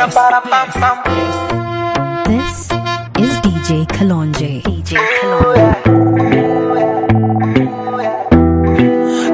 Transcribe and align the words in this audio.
This 0.00 0.08
is 3.20 3.32
DJ 3.44 3.84
Kalonji. 3.84 4.62
DJ. 4.64 4.96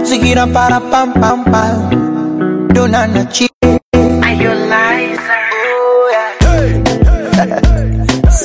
Zigira 0.03 0.45
para 0.53 0.81
pam 0.91 1.13
pam 1.15 1.45
pam. 1.45 2.67
Dona 2.75 3.07
na 3.07 3.23
chi. 3.31 3.47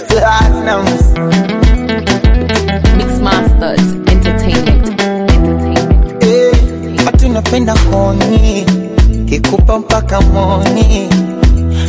Platinums. 0.09 1.03
Mix 2.97 3.09
Masters 3.19 3.88
Entertainment. 4.13 4.85
Entertainment. 5.33 6.23
Eh, 6.23 7.29
napenda 7.33 7.73
koni 7.89 8.65
kikupa 9.25 9.79
mpaka 9.79 10.22
moni 10.22 11.10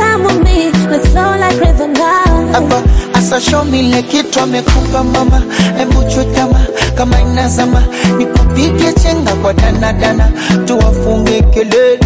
time 0.00 0.22
with 0.24 0.40
me. 0.46 0.58
Let's 0.90 1.06
flow 1.12 1.30
like 1.42 1.58
river 1.60 1.88
now. 1.88 2.52
hapa 2.52 2.82
asa 3.14 3.40
show 3.40 3.64
me 3.64 3.78
ile 3.80 4.02
kitu 4.02 4.40
amekupa 4.40 5.04
mama. 5.04 5.42
Hebu 5.78 6.02
chutama 6.04 6.60
kama 6.94 7.20
inazama. 7.20 7.82
Nikupige 8.18 8.92
chenga 8.92 9.32
kwa 9.34 9.52
danadana 9.52 10.28
tuwafunge 10.64 11.42
kelele. 11.42 12.00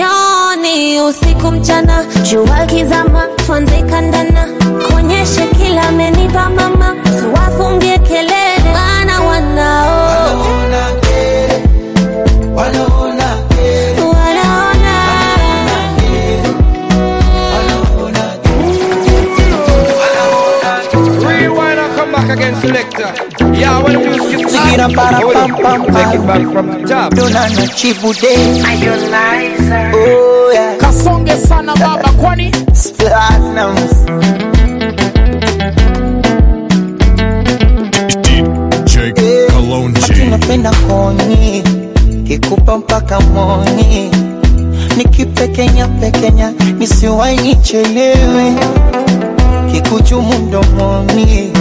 Yoni 0.00 1.00
usiku 1.00 1.50
mchana, 1.52 2.04
jua 2.30 2.66
kizama, 2.66 3.22
tuanze 3.46 3.82
kandana, 3.82 4.48
konyeshe 4.92 5.46
kila 5.46 5.82
amenipa 5.88 6.50
mama, 6.50 6.94
tuwafunge 7.20 7.98
kelele, 7.98 8.72
maana 8.72 9.20
wanao 9.20 10.06
Wanaona 10.06 10.86
eh, 11.18 11.62
wanaona 12.54 13.05
selector. 22.66 23.10
Yeah, 23.54 23.82
when 23.82 23.92
the 23.94 24.00
music 24.00 24.40
is 24.46 24.52
Zigira 24.54 24.88
para 24.94 25.20
pam 25.20 25.50
pam 25.62 25.80
Take 25.94 26.14
it 26.18 26.26
back 26.26 26.42
from 26.52 26.66
the 26.66 26.88
top. 26.88 27.14
dona 27.14 27.42
na 27.54 27.64
chibude 27.78 28.32
oh 29.94 30.50
yeah. 30.52 30.76
Kasonge 30.78 31.36
sana 31.46 31.74
baba 31.76 32.10
kwani? 32.20 32.50
Platinums 32.98 33.94
DJ 38.34 38.94
Eh, 39.16 39.46
Kalonji. 39.50 40.12
koni 40.88 41.62
kikupa 42.26 42.78
mpaka 42.78 43.20
moni. 43.20 44.10
Nikipekenya 44.96 45.86
pekenya 45.88 46.52
nisiwai 46.78 47.36
nichelewe. 47.36 48.54
Kikuchumu 49.72 50.38
mdomoni 50.38 51.52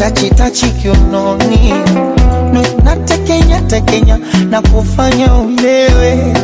tachitachi 0.00 0.66
kiunoni 0.70 1.74
Nu- 2.52 2.82
natekenya 2.84 3.60
tekenya 3.60 4.18
na 4.50 4.62
kufanya 4.62 5.34
ulewe 5.34 6.34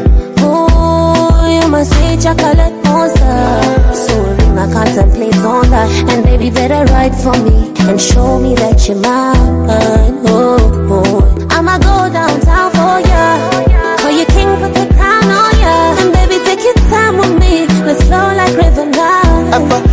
Ooh, 0.42 1.48
you 1.48 1.68
must 1.68 1.90
say 1.92 2.16
chocolate 2.18 2.74
monster. 2.84 3.60
Sorry, 3.92 4.44
I 4.58 4.72
contemplate 4.72 5.36
on 5.38 5.70
that. 5.70 5.90
And 6.12 6.24
baby, 6.24 6.50
better 6.50 6.84
write 6.92 7.14
for 7.14 7.32
me 7.44 7.72
and 7.88 8.00
show 8.00 8.38
me 8.38 8.54
that 8.54 8.86
you're 8.86 9.00
mine. 9.00 10.20
Oh, 10.28 10.92
oh. 10.92 11.46
I'ma 11.50 11.78
go 11.78 12.08
downtown 12.12 12.70
for 12.76 13.00
ya. 13.08 13.26
Call 13.98 14.10
your 14.12 14.26
king, 14.26 14.50
put 14.60 14.72
the 14.74 14.86
crown 14.94 15.24
on 15.24 15.58
ya. 15.58 15.96
And 16.00 16.12
baby, 16.12 16.38
take 16.44 16.62
your 16.62 16.74
time 16.90 17.16
with 17.18 17.34
me. 17.40 17.66
Let's 17.86 18.02
flow 18.04 18.28
like 18.36 18.54
river 18.56 18.86
now. 18.86 19.85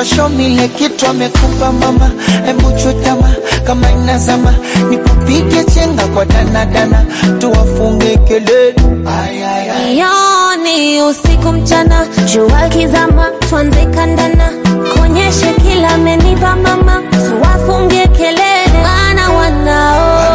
Hapa 0.00 0.08
asa 0.08 0.16
show 0.16 0.28
me 0.28 0.46
ile 0.46 0.68
kitu 0.68 1.06
amekupa 1.06 1.72
mama. 1.72 2.10
Hebu 2.46 2.72
chutama 2.72 3.34
kama 3.66 3.90
inazama. 3.90 4.54
Nikupige 4.90 5.64
chenga 5.64 6.06
kwa 6.06 6.24
danadana 6.24 7.04
tuwafunge 7.38 8.16
kelele. 8.16 8.74
Yoni 9.96 11.02
usiku 11.02 11.52
mchana, 11.52 12.06
jua 12.34 12.68
kizama, 12.68 13.30
tuanze 13.50 13.86
kandana, 13.86 14.50
konyeshe 14.98 15.52
kila 15.62 15.88
amenipa 15.88 16.56
mama, 16.56 17.02
tuwafunge 17.12 18.06
kelele, 18.06 18.82
maana 18.82 19.30
wanao 19.30 20.29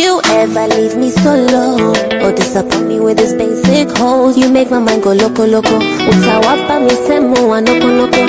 you 0.00 0.20
ever 0.26 0.66
leave 0.68 0.96
me 0.96 1.10
solo 1.10 1.92
or 2.24 2.32
disappoint 2.32 2.86
me 2.86 3.00
with 3.00 3.16
this 3.18 3.32
basic 3.34 3.96
hole. 3.96 4.32
You 4.32 4.48
make 4.50 4.70
my 4.70 4.78
mind 4.78 5.02
go 5.02 5.12
loco 5.12 5.44
loco. 5.46 5.78
Utawapa 6.10 6.80
misemo 6.80 7.48
wa 7.48 7.60
noko 7.60 7.86
noko. 7.86 8.22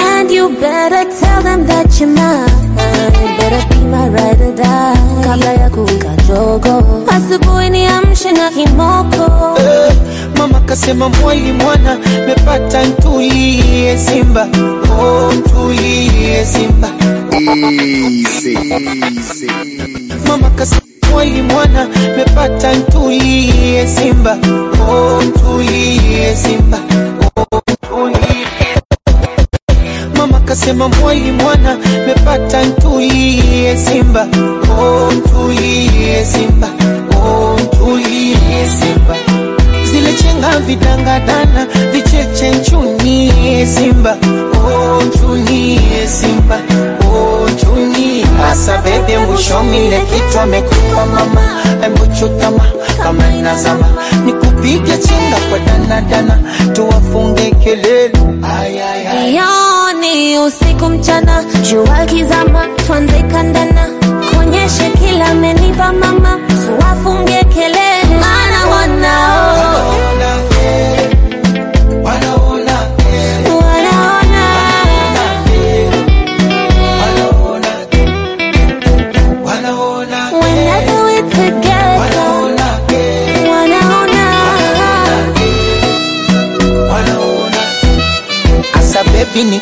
And 0.00 0.30
you 0.30 0.48
better 0.60 1.04
tell 1.20 1.42
them 1.42 1.66
that 1.66 1.98
you're 2.00 2.08
mine. 2.08 2.48
Better 3.38 3.68
be 3.74 3.84
my 3.86 4.08
ride 4.08 4.40
or 4.40 4.54
die. 4.54 4.96
Kabla 5.24 5.52
ya 5.52 5.70
kuwika 5.70 6.16
jogo. 6.28 7.04
Asubuhi 7.08 7.70
niamshe 7.70 8.32
na 8.32 8.50
kimoko. 8.50 9.58
Eh, 9.60 9.92
Mama 10.38 10.60
kasema 10.60 11.08
mwali 11.08 11.52
mwana 11.52 11.98
mepata 12.26 12.84
ntulie 12.84 13.98
Simba, 13.98 14.48
oh 15.00 15.32
ntulie 15.32 16.44
Simba. 16.46 16.88
Easy, 17.32 18.56
easy. 19.18 19.50
Mama 20.28 20.50
kasema 20.50 20.80
mwali 21.20 21.42
mwana 21.42 21.86
mepata 22.16 22.72
ntulie 22.74 23.86
Simba, 23.86 24.38
oh 24.90 25.22
ntulie 25.22 26.36
Simba, 26.36 26.78
oh 27.36 27.60
ntulie 27.72 28.46
Mama 30.16 30.40
kasema 30.40 30.88
mwali 30.88 31.32
mwana 31.32 31.76
mepata 32.06 32.62
ntulie 32.64 33.76
Simba, 33.76 34.26
oh 34.80 35.12
ntulie 35.12 36.24
Simba, 36.24 36.68
oh 37.16 37.56
ntulie 37.62 38.68
Simba. 38.80 39.16
Zile 39.84 40.12
chenga 40.14 40.58
vidangadana 40.58 41.66
vicheche 41.92 42.50
nchunie 42.50 43.66
simba. 43.66 44.16
Oh, 44.54 45.02
nchunie 45.02 46.08
simba. 46.08 46.58
Oh, 47.12 47.48
nchunie 47.54 47.99
asa 48.50 48.78
bebe 48.78 49.18
mwishomile 49.18 50.00
kitu 50.00 50.40
amekupa 50.40 51.06
mama. 51.06 51.60
Embuchutama 51.86 52.64
kama 53.02 53.28
inazama. 53.38 53.86
Nikupige 54.24 54.98
chenga 54.98 55.36
kwa 55.50 55.58
danadana 55.58 56.38
tuwafunge 56.72 57.50
kelele. 57.50 58.12
Yoni 59.34 60.38
usiku 60.38 60.84
mchana, 60.88 61.44
jua 61.70 62.06
kizama, 62.06 62.66
tuanze 62.86 63.22
kandana, 63.22 63.88
konyeshe 64.36 64.90
kila 64.90 65.26
amenipa 65.26 65.92
mama, 65.92 66.38
tuwafunge 66.66 67.44
kelele, 67.54 68.16
maana 68.20 68.66
wanao 68.66 69.69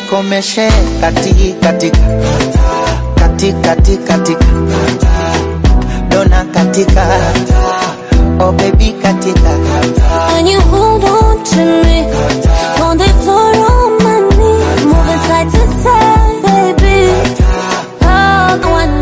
nikomeshe 0.09 0.69
kati 1.01 1.55
katika 1.61 1.97
kati 3.15 3.53
kati 3.53 3.97
katika 3.97 4.45
dona 6.09 6.45
katika 6.45 7.05
oh 8.39 8.51
baby 8.51 8.91
katika 9.01 9.49
When 10.33 10.47
you 10.47 10.61
hold 10.61 11.03
on 11.03 11.43
to 11.43 11.57
me, 11.57 12.05
on 12.81 12.97
the 12.97 13.03
floor 13.21 13.55
on 13.55 14.03
my 14.03 14.19
knees, 14.35 14.85
moving 14.85 15.21
side 15.27 15.51
to 15.51 15.67
side, 15.83 16.41
baby. 16.43 17.11
Oh, 18.01 18.57
go 18.63 18.69
on 18.69 19.01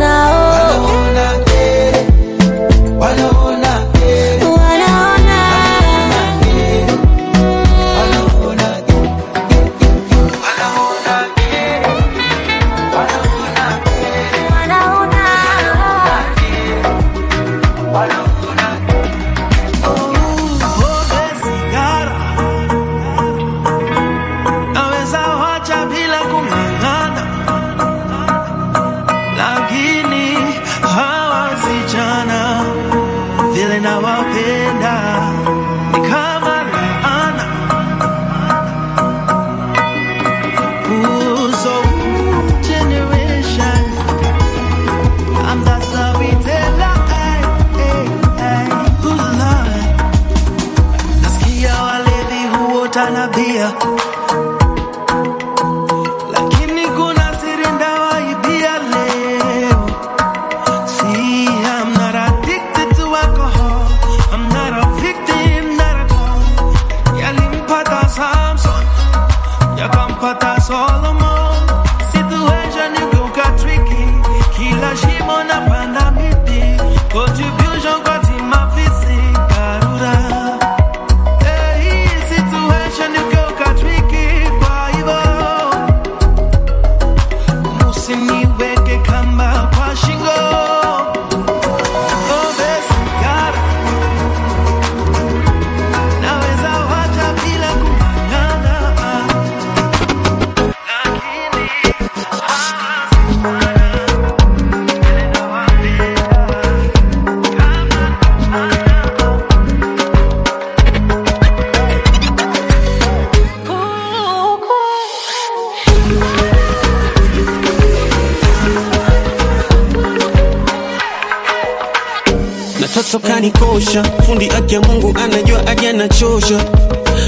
na 123.18 123.24
toto 123.24 123.28
kanikosha, 123.34 124.04
fundi 124.26 124.50
aki 124.50 124.76
ya 124.76 124.82
Mungu 124.82 125.14
anajua 125.24 125.68
aja 125.68 125.94
nachosha, 125.94 126.60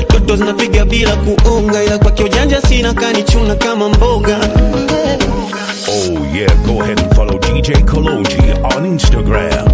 toto 0.07 0.35
zinapiga 0.35 0.85
bila 0.85 1.15
kuonga, 1.15 1.83
ila 1.83 1.97
kwake 1.97 2.23
ujanja 2.23 2.61
sina, 2.61 2.93
kanichuna 2.93 3.55
kama 3.55 3.89
mboga. 3.89 4.37
Oh 5.91 6.35
yeah, 6.35 6.53
go 6.65 6.81
ahead 6.81 6.99
and 6.99 7.15
follow 7.15 7.39
DJ 7.39 7.83
Kalonji 7.85 8.53
on 8.75 8.85
Instagram. 8.85 9.67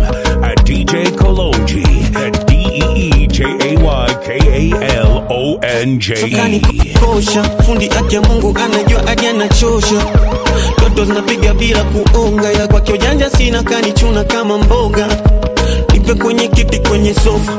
At 0.44 0.64
DJ 0.66 1.12
Kalonji 1.16 1.84
at 2.16 2.48
D 2.48 2.54
E 2.96 3.28
J 3.28 3.44
A 3.44 3.78
Y 3.78 4.16
K 4.26 4.40
A 4.40 4.96
L 5.02 5.28
O 5.30 5.58
N 5.62 6.00
J 6.00 6.14
kanikosha 6.30 7.44
fundi 7.66 7.90
aki 7.90 8.16
ya 8.16 8.22
Mungu 8.22 8.56
anajua 8.66 9.08
aja 9.08 9.34
nachosha, 9.34 10.02
toto 10.76 11.06
zinapiga 11.06 11.54
bila 11.54 11.84
kuonga, 11.84 12.52
ila 12.54 12.68
kwake 12.68 12.94
ujanja 12.94 13.30
sina, 13.30 13.64
kanichuna 13.64 14.24
kama 14.24 14.58
mboga. 14.58 15.08
Nipe 16.06 16.24
kwenye 16.24 16.48
kiti 16.48 16.80
kwenye 16.80 17.14
sofa 17.14 17.52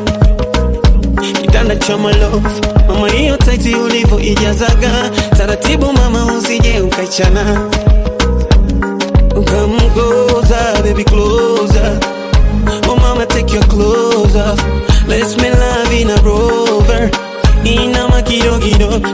kitanda 1.42 1.76
cha 1.76 1.96
malofu 1.98 2.40
mama, 2.88 3.08
hiyo 3.08 3.36
taiti 3.36 3.74
ulivyo 3.74 4.20
ijazaga 4.20 5.10
taratibu 5.36 5.92
mama, 5.92 6.24
usije 6.38 6.80
ukaichana 6.80 7.70
ukamgoza. 9.36 10.82
baby, 10.84 11.04
closer. 11.04 11.98
Oh, 12.88 12.96
mama, 12.96 13.26
take 13.26 13.52
your 13.54 13.64
clothes 13.66 14.36
off. 14.36 14.60
Let's 15.08 15.36
make 15.36 15.54
love 15.58 15.92
in 16.00 16.10
a 16.10 16.16
rover. 16.22 17.10
Inama 17.64 18.22
kidogo 18.22 18.58
kidogo. 18.58 19.08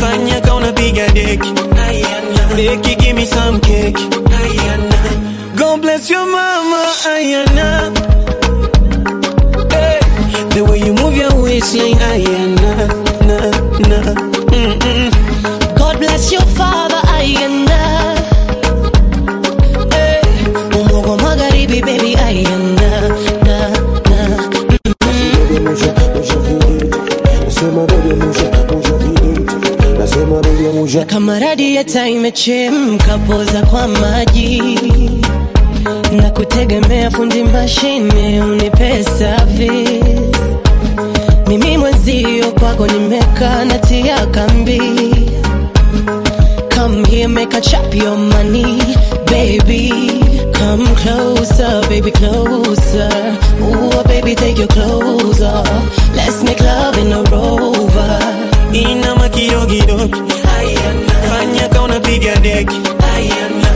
Fanya 0.00 0.40
ka 0.40 0.54
unapiga 0.54 1.08
deki. 1.08 1.52
Deki, 2.56 2.96
give 2.98 3.14
me 3.14 3.24
some 3.24 3.60
cake. 3.60 3.98
Ayana. 5.96 6.10
Your 6.10 6.26
mama. 6.26 6.92
Ayana. 7.04 7.94
The 10.54 10.64
way 10.64 10.78
you 10.78 10.92
move 10.94 11.16
your 11.16 11.42
waistline. 11.42 11.94
Ayana. 11.96 13.06
Magharibi 21.22 21.80
baby 21.84 22.14
ayanda 22.16 22.90
na, 23.46 23.58
na. 24.10 24.20
Na 30.94 31.04
kama 31.04 31.38
radieta 31.38 32.08
imechemka 32.08 33.18
poza 33.18 33.62
kwa 33.62 33.88
maji 33.88 34.62
na 36.12 36.30
kutegemea 36.30 37.10
fundi 37.10 37.42
mashine 37.44 38.42
unipe 38.42 39.04
service 39.04 40.00
mimi 41.48 41.78
mwenzio 41.78 42.52
kwako 42.52 42.86
nimekaa 42.86 43.64
natia 43.64 44.26
kambi 44.26 44.80
Come 46.74 47.04
here, 47.08 47.26
make 47.26 47.54
a 47.54 47.60
chop 47.60 47.94
your 47.94 48.16
money, 48.18 48.78
baby. 49.26 49.90
Come 50.52 50.86
closer, 50.94 51.80
baby, 51.88 52.10
closer. 52.12 53.10
Ooh, 53.62 54.04
baby, 54.04 54.34
take 54.34 54.58
your 54.58 54.68
clothes 54.68 55.40
off. 55.40 56.14
Let's 56.14 56.42
make 56.44 56.60
love 56.60 56.98
in 56.98 57.12
a 57.12 57.22
rover. 57.30 58.20
Inama 58.72 59.28
kidogo. 59.30 60.08
Fanya 61.28 61.68
ka 61.72 61.82
unapiga 61.82 62.36
deki. 62.36 62.76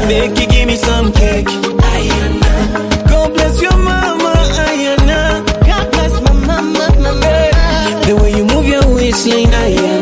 Deki, 0.09 0.47
give 0.50 0.67
me 0.67 0.76
some 0.76 1.11
cake. 1.12 1.49
Ayana. 2.00 3.09
God 3.11 3.28
bless 3.35 3.61
your 3.61 3.76
mama. 3.76 4.33
Ayana. 4.66 5.21
God 5.69 5.87
bless 5.92 6.14
my 6.26 6.33
mama, 6.49 6.87
mama. 7.04 7.35
The 8.07 8.14
way 8.21 8.30
you 8.37 8.45
move 8.52 8.66
your 8.66 8.87
waistline. 8.95 9.52
Ayana. 9.62 10.00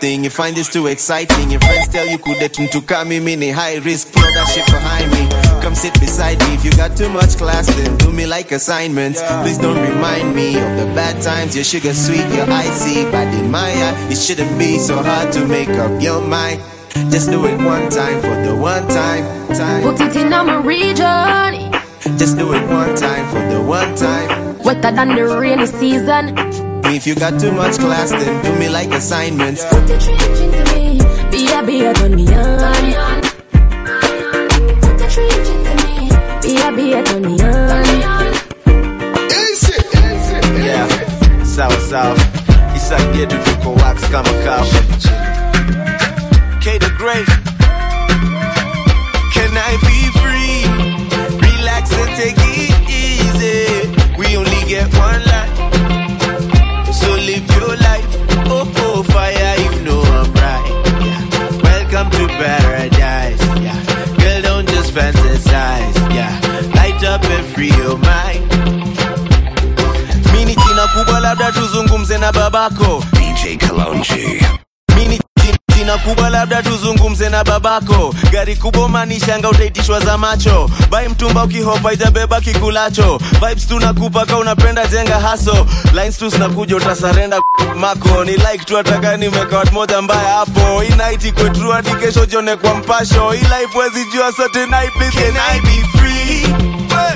Thing, 0.00 0.24
you 0.24 0.30
find 0.30 0.56
this 0.56 0.72
too 0.72 0.86
exciting. 0.86 1.50
Your 1.50 1.60
friends 1.60 1.88
tell 1.88 2.06
you 2.06 2.18
could 2.18 2.38
let 2.38 2.54
to 2.54 2.82
come 2.82 3.08
me 3.08 3.20
mini 3.20 3.50
high 3.50 3.76
risk, 3.76 4.08
throw 4.08 4.22
that 4.22 4.48
shit 4.48 4.66
behind 4.66 5.10
me. 5.12 5.28
Come 5.62 5.74
sit 5.74 5.94
beside 6.00 6.38
me. 6.40 6.54
If 6.54 6.64
you 6.64 6.72
got 6.72 6.96
too 6.96 7.08
much 7.08 7.36
class, 7.36 7.66
then 7.66 7.96
do 7.98 8.12
me 8.12 8.26
like 8.26 8.52
assignments. 8.52 9.22
Please 9.42 9.58
don't 9.58 9.78
remind 9.78 10.34
me 10.34 10.56
of 10.58 10.76
the 10.78 10.86
bad 10.94 11.22
times. 11.22 11.54
Your 11.54 11.64
sugar 11.64 11.94
sweet, 11.94 12.26
your 12.34 12.48
icy, 12.50 13.04
but 13.10 13.28
in 13.34 13.50
my 13.50 13.70
eye, 13.70 14.08
it 14.10 14.16
shouldn't 14.16 14.58
be 14.58 14.78
so 14.78 15.02
hard 15.02 15.32
to 15.32 15.46
make 15.46 15.68
up 15.68 16.00
your 16.00 16.20
mind. 16.20 16.60
Just 17.10 17.30
do 17.30 17.44
it 17.46 17.58
one 17.62 17.88
time 17.90 18.20
for 18.20 18.36
the 18.46 18.54
one 18.54 18.86
time, 18.88 19.24
time. 19.54 19.82
Put 19.82 20.00
it 20.00 20.16
in 20.16 20.30
my 20.30 20.56
region. 20.62 21.72
Just 22.18 22.38
do 22.38 22.52
it 22.54 22.66
one 22.68 22.96
time 22.96 23.28
for 23.28 23.54
the 23.54 23.62
one 23.62 23.94
time. 23.94 24.58
Wetter 24.58 24.92
than 24.92 25.14
the 25.14 25.24
rainy 25.38 25.66
season. 25.66 26.65
If 26.88 27.06
you 27.06 27.14
got 27.14 27.38
too 27.38 27.52
much 27.52 27.78
class, 27.78 28.10
then 28.10 28.42
do 28.42 28.58
me 28.58 28.68
like 28.68 28.90
assignments. 28.90 29.64
Put 29.66 29.86
the 29.86 29.98
change 29.98 30.40
into 30.40 30.64
me. 30.74 30.98
Be 31.30 31.52
a 31.52 31.62
be 31.62 31.84
a 31.84 31.92
turn 31.94 32.14
me 32.16 32.26
on. 32.32 33.22
Put 34.80 34.98
the 34.98 35.06
change 35.08 35.48
into 35.54 35.74
me. 35.84 36.08
Be 36.42 36.56
a 36.62 36.72
be 36.74 36.92
a 36.94 37.02
turn 37.04 37.22
me 37.22 37.34
on. 37.42 37.84
Yeah, 40.64 40.86
sawa 41.44 41.78
sawa. 41.90 42.16
Isaidie 42.74 43.26
tu 43.28 43.36
tuko 43.44 43.74
wax 43.82 44.02
kama 44.10 44.32
kawa. 44.44 44.66
K 46.60 46.78
the 46.78 46.90
Great. 46.96 47.28
Can 49.34 49.52
I 49.52 49.76
be 49.86 49.98
free? 50.22 50.64
Relax 51.44 51.92
and 51.92 52.10
take 52.16 52.40
it 52.40 52.72
easy. 52.88 53.68
We 54.18 54.36
only 54.36 54.62
get 54.66 54.88
one 54.96 55.22
life. 55.24 55.65
So 57.26 57.32
live 57.32 57.50
your 57.56 57.76
life. 57.76 58.06
Oh, 58.48 58.72
oh, 58.76 59.02
fire, 59.02 59.56
you 59.58 59.82
know 59.84 60.00
I'm 60.00 60.32
right. 60.34 60.66
Yeah. 61.04 61.60
Welcome 61.62 62.10
to 62.12 62.26
paradise. 62.28 63.40
Yeah. 63.60 64.16
Girl, 64.16 64.42
don't 64.42 64.68
just 64.68 64.92
fantasize. 64.94 65.96
Yeah. 66.14 66.30
Light 66.76 67.02
up 67.02 67.24
and 67.24 67.46
free 67.54 67.70
your 67.70 67.98
mind. 67.98 68.42
Mini 70.32 70.54
jina 70.54 70.86
kubwa 70.94 71.20
labda 71.20 71.52
tuzungumze 71.52 72.18
na 72.18 72.32
babako. 72.32 73.04
DJ 73.12 73.56
Kalonji. 73.58 74.55
Jina- 75.86 75.98
kubwa 75.98 76.30
labda 76.30 76.62
tuzungumze 76.62 77.28
na 77.28 77.44
babako. 77.44 78.14
Gari 78.32 78.56
kubwa 78.56 78.88
manishanga 78.88 79.48
utaitishwa 79.50 80.00
za 80.00 80.18
macho. 80.18 80.70
Bai 80.90 81.08
mtumba 81.08 81.44
ukihopa 81.44 81.92
itabeba 81.92 82.40
kikulacho. 82.40 83.20
Vibes 83.32 83.66
tunakupaka, 83.68 84.36
unapenda 84.36 84.86
jenga 84.86 85.20
haso. 85.20 85.66
Lines 85.94 86.18
tu 86.18 86.28
zinakuja 86.28 86.76
utasarenda 86.76 87.40
mako. 87.82 88.24
Ni 88.24 88.32
like 88.32 88.64
tu 88.64 88.78
ataka 88.78 89.16
nimeka 89.16 89.64
moja 89.72 90.02
mbaya 90.02 90.28
hapo. 90.34 90.82
Iko 91.28 91.48
true 91.48 91.72
hadi 91.72 91.90
kesho 91.90 92.26
jione 92.26 92.56
kwa 92.56 92.74
mpasho. 92.74 93.30
Hii 93.30 93.38
life 93.40 93.78
wezi 93.78 94.04
jua 94.12 94.32
sote 94.32 94.66
night 94.66 94.92
please 94.92 95.16
can 95.18 95.36
I 95.36 95.60
be 95.60 95.98
free? 95.98 96.46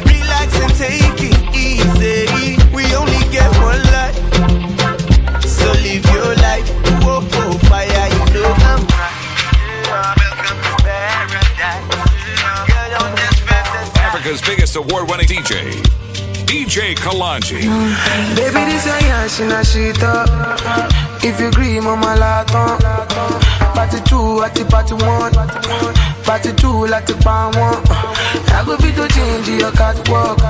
Relax 0.05 0.55
and 0.63 0.79
take 0.79 1.25
it 1.27 1.37
easy. 1.55 2.59
We 2.75 2.97
only 2.97 3.25
get 3.31 3.51
one 3.59 3.83
life. 3.83 4.21
So 5.49 5.73
live 5.83 6.09
your 6.15 6.35
life. 6.37 6.71
Whoa, 7.05 7.21
whoa, 7.21 7.59
fire, 7.69 7.90
fantasize. 14.31 14.41
Africa's 14.41 14.43
biggest 14.43 14.77
award 14.77 15.11
winning 15.11 15.27
DJ. 15.27 15.73
DJ 16.47 16.95
Kalonji. 16.95 17.61
Baby, 18.37 18.65
this 18.71 18.87
a 18.87 19.01
yash 19.07 19.41
in 19.41 19.51
a 19.51 19.65
shit 19.65 20.03
up. 20.03 20.29
If 21.23 21.41
you 21.41 21.49
agree, 21.49 21.81
mama 21.81 22.17
laton. 22.17 22.79
Party 23.75 24.01
two, 24.05 24.43
at 24.43 24.55
the 24.55 24.65
party 24.65 24.95
one. 24.95 25.33
Party 26.25 26.53
two, 26.55 26.87
like 26.87 27.07
the 27.07 27.15
pan 27.15 27.53
one. 27.59 27.83
I 28.53 28.65
go 28.67 28.77
be 28.79 28.93
to 28.93 29.09
change 29.09 29.49
your 29.49 29.73
catwalk 29.73 30.41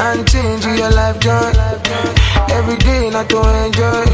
and 0.00 0.26
change 0.28 0.64
your 0.64 0.90
life 0.90 1.18
joy. 1.20 1.52
Every 2.50 2.76
day, 2.76 3.10
not 3.10 3.28
to 3.30 3.40
enjoy. 3.64 4.06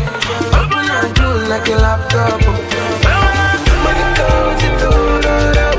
Open 0.53 0.91
and 0.91 1.17
close 1.17 1.49
like 1.49 1.69
a 1.69 1.77
laptop. 1.77 2.41
Money 3.85 4.07
goes 4.17 4.63
to 4.81 4.91
Money 4.91 5.70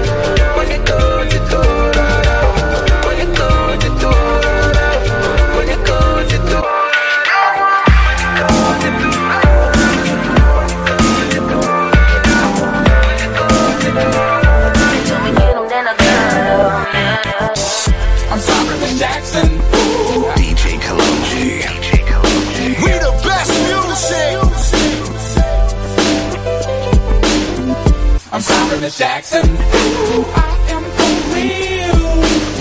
I'm 28.84 28.90
Jackson. 28.90 29.46
Ooh, 29.46 30.26
I 30.34 30.58
am 30.74 30.84
for 30.98 31.14
real. 31.38 32.02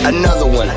Another 0.05 0.45
one. 0.45 0.69
I 0.69 0.73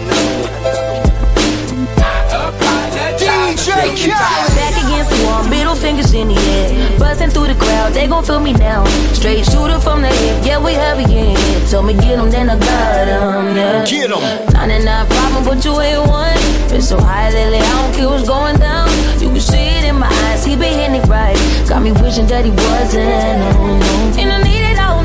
apologize. 2.32 3.20
DJ 3.20 4.08
Back 4.08 4.76
against 4.86 5.12
the 5.12 5.20
wall, 5.26 5.44
middle 5.50 5.76
fingers 5.76 6.14
in 6.14 6.30
the 6.30 6.36
air. 6.36 6.98
Buzzing 6.98 7.30
through 7.30 7.48
the 7.48 7.56
crowd, 7.56 7.92
they 7.92 8.08
gon' 8.08 8.24
feel 8.24 8.40
me 8.40 8.54
now. 8.54 8.86
Straight 9.12 9.44
shooter 9.46 9.82
from 9.82 10.02
the 10.02 10.08
hip, 10.08 10.46
yeah, 10.46 10.64
we 10.64 10.76
heavy 10.76 11.04
in 11.04 11.36
here. 11.36 11.68
Told 11.70 11.88
me 11.88 11.94
get 11.94 12.18
'em, 12.18 12.30
then 12.30 12.50
I 12.50 12.58
got 12.58 13.08
'em, 13.10 13.58
yeah. 13.58 13.84
Get 13.86 14.12
'em. 14.12 14.22
99 14.54 15.08
problem, 15.08 15.44
but 15.44 15.66
you 15.66 15.82
ain't 15.82 16.08
one. 16.08 16.40
Been 16.70 16.82
so 16.82 16.98
high 17.02 17.32
lately, 17.32 17.58
I 17.58 17.72
don't 17.82 17.94
care 17.94 18.08
what's 18.08 18.26
going 18.26 18.60
down. 18.60 18.88
You 19.20 19.28
can 19.28 19.42
see 19.42 19.78
it 19.78 19.84
in 19.84 20.00
my 20.00 20.08
eyes, 20.08 20.46
he 20.46 20.56
been 20.56 20.80
hitting 20.80 20.96
it 21.02 21.08
right. 21.08 21.38
Got 21.68 21.82
me 21.82 21.92
wishing 21.92 22.28
that 22.28 22.46
he 22.46 22.52
wasn't, 22.52 23.58
oh 23.60 23.76
no. 23.76 24.22
And 24.22 24.32
I 24.32 24.42
need 24.42 24.64
it 24.72 24.80
all 24.80 25.03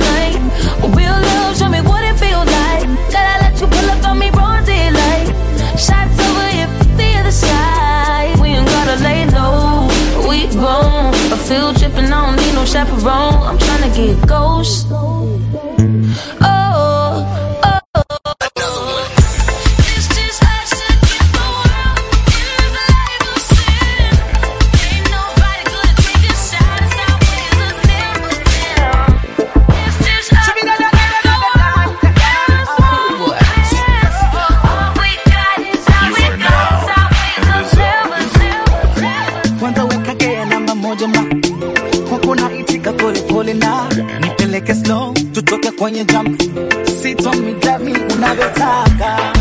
real 0.96 1.12
love, 1.12 1.56
show 1.56 1.68
me 1.68 1.80
what 1.80 2.02
it 2.04 2.16
feels 2.18 2.46
like. 2.46 2.86
Gotta 3.12 3.34
let 3.42 3.60
you 3.60 3.66
pull 3.66 3.90
up 3.90 4.04
on 4.08 4.18
me, 4.18 4.30
broad 4.30 4.64
daylight. 4.64 5.28
Shots 5.78 6.18
over 6.26 6.46
here, 6.54 6.68
the 7.22 7.32
side. 7.32 8.38
We 8.40 8.48
ain't 8.48 8.66
gotta 8.66 8.96
lay 9.02 9.26
low. 9.26 9.88
We 10.28 10.46
grown. 10.48 11.14
A 11.32 11.36
field 11.36 11.76
trip 11.78 11.94
and 11.94 12.12
I 12.12 12.26
don't 12.26 12.36
need 12.36 12.54
no 12.54 12.64
chaperone. 12.64 13.34
I'm 13.48 13.58
tryna 13.58 13.94
get 13.94 14.26
ghost. 14.26 14.88
jomba, 40.98 41.24
huku 42.10 42.34
naitika 42.34 42.92
polepole 42.92 43.54
na 43.54 43.88
nipeleke 44.20 44.74
slow, 44.74 45.14
tutoke 45.32 45.70
kwenye 45.70 46.04
jam, 46.04 46.38
sitomi 47.02 47.54
dami 47.62 47.92
unavyotaka. 48.16 49.38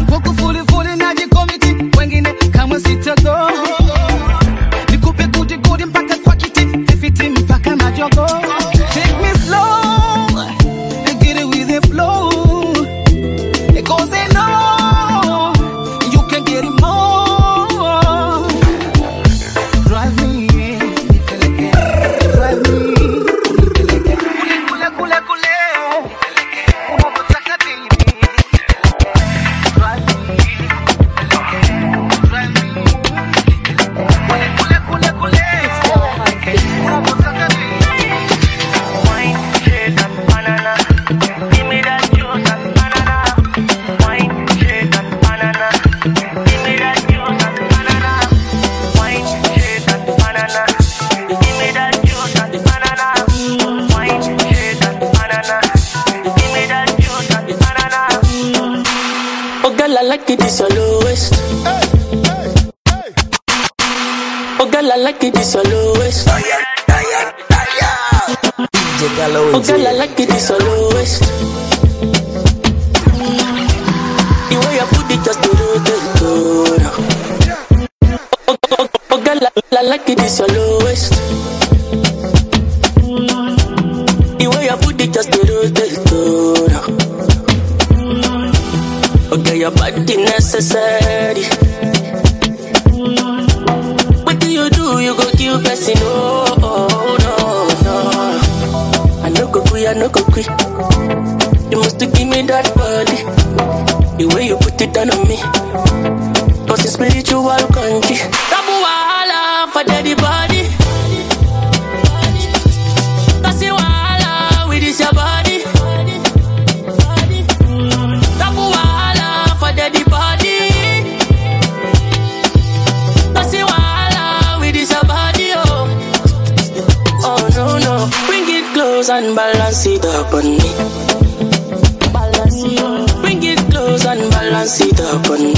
balance 134.57 134.81
it 134.81 134.99
up 135.01 135.29
on 135.29 135.43
me. 135.43 135.53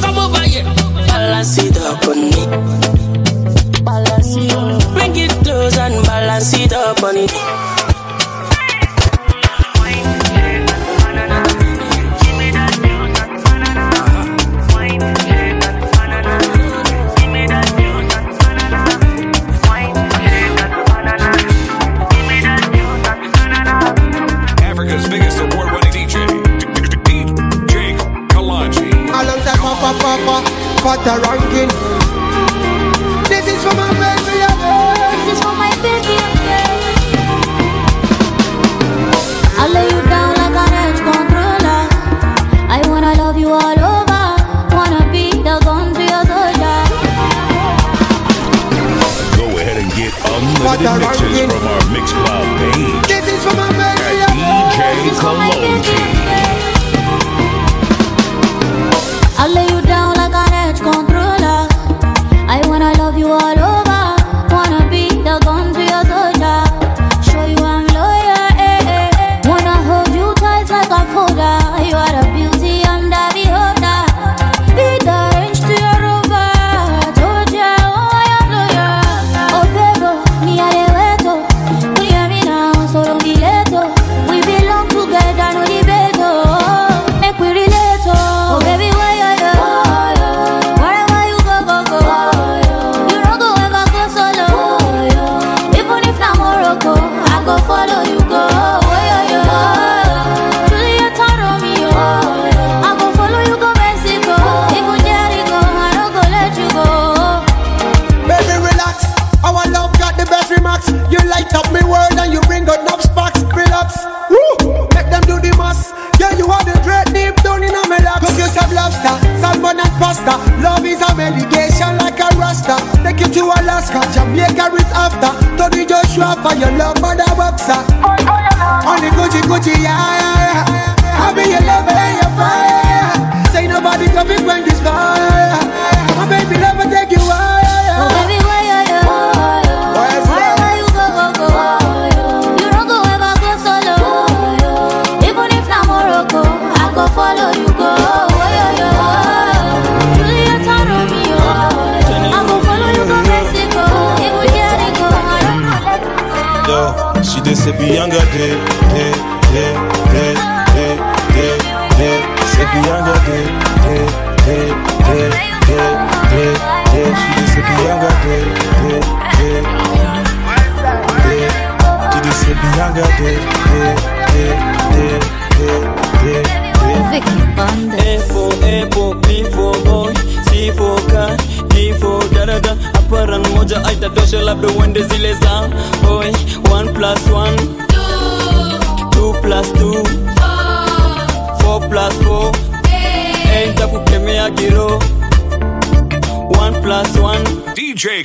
Come 0.00 0.18
over 0.18 0.40
here, 0.40 0.64
balance 1.06 1.58
it 1.58 1.76
up 1.76 2.08
on 2.08 2.16
me. 2.16 2.32
Bring 4.94 5.16
it 5.16 5.32
close 5.44 5.76
and 5.76 6.02
balance 6.06 6.54
it 6.54 6.72
up 6.72 7.02
on 7.02 7.14
me. 7.14 7.49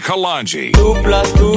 Kalonji. 0.06 0.72
Two 0.74 0.94
plus 1.02 1.34
two 1.34 1.55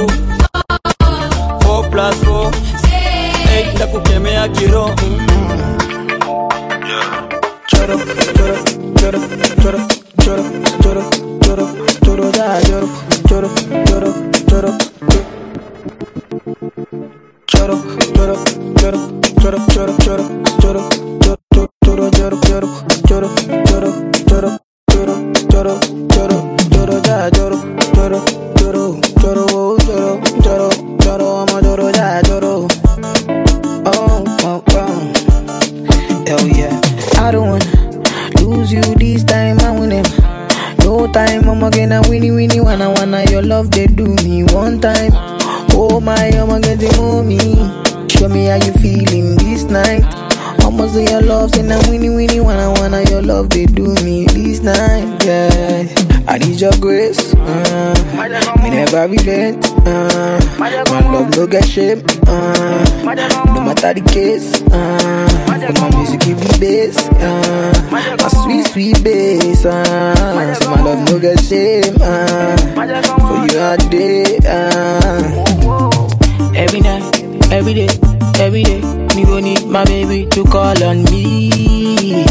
my 79.70 79.84
baby 79.84 80.26
to 80.26 80.44
call 80.44 80.82
on 80.82 81.02
me, 81.04 82.24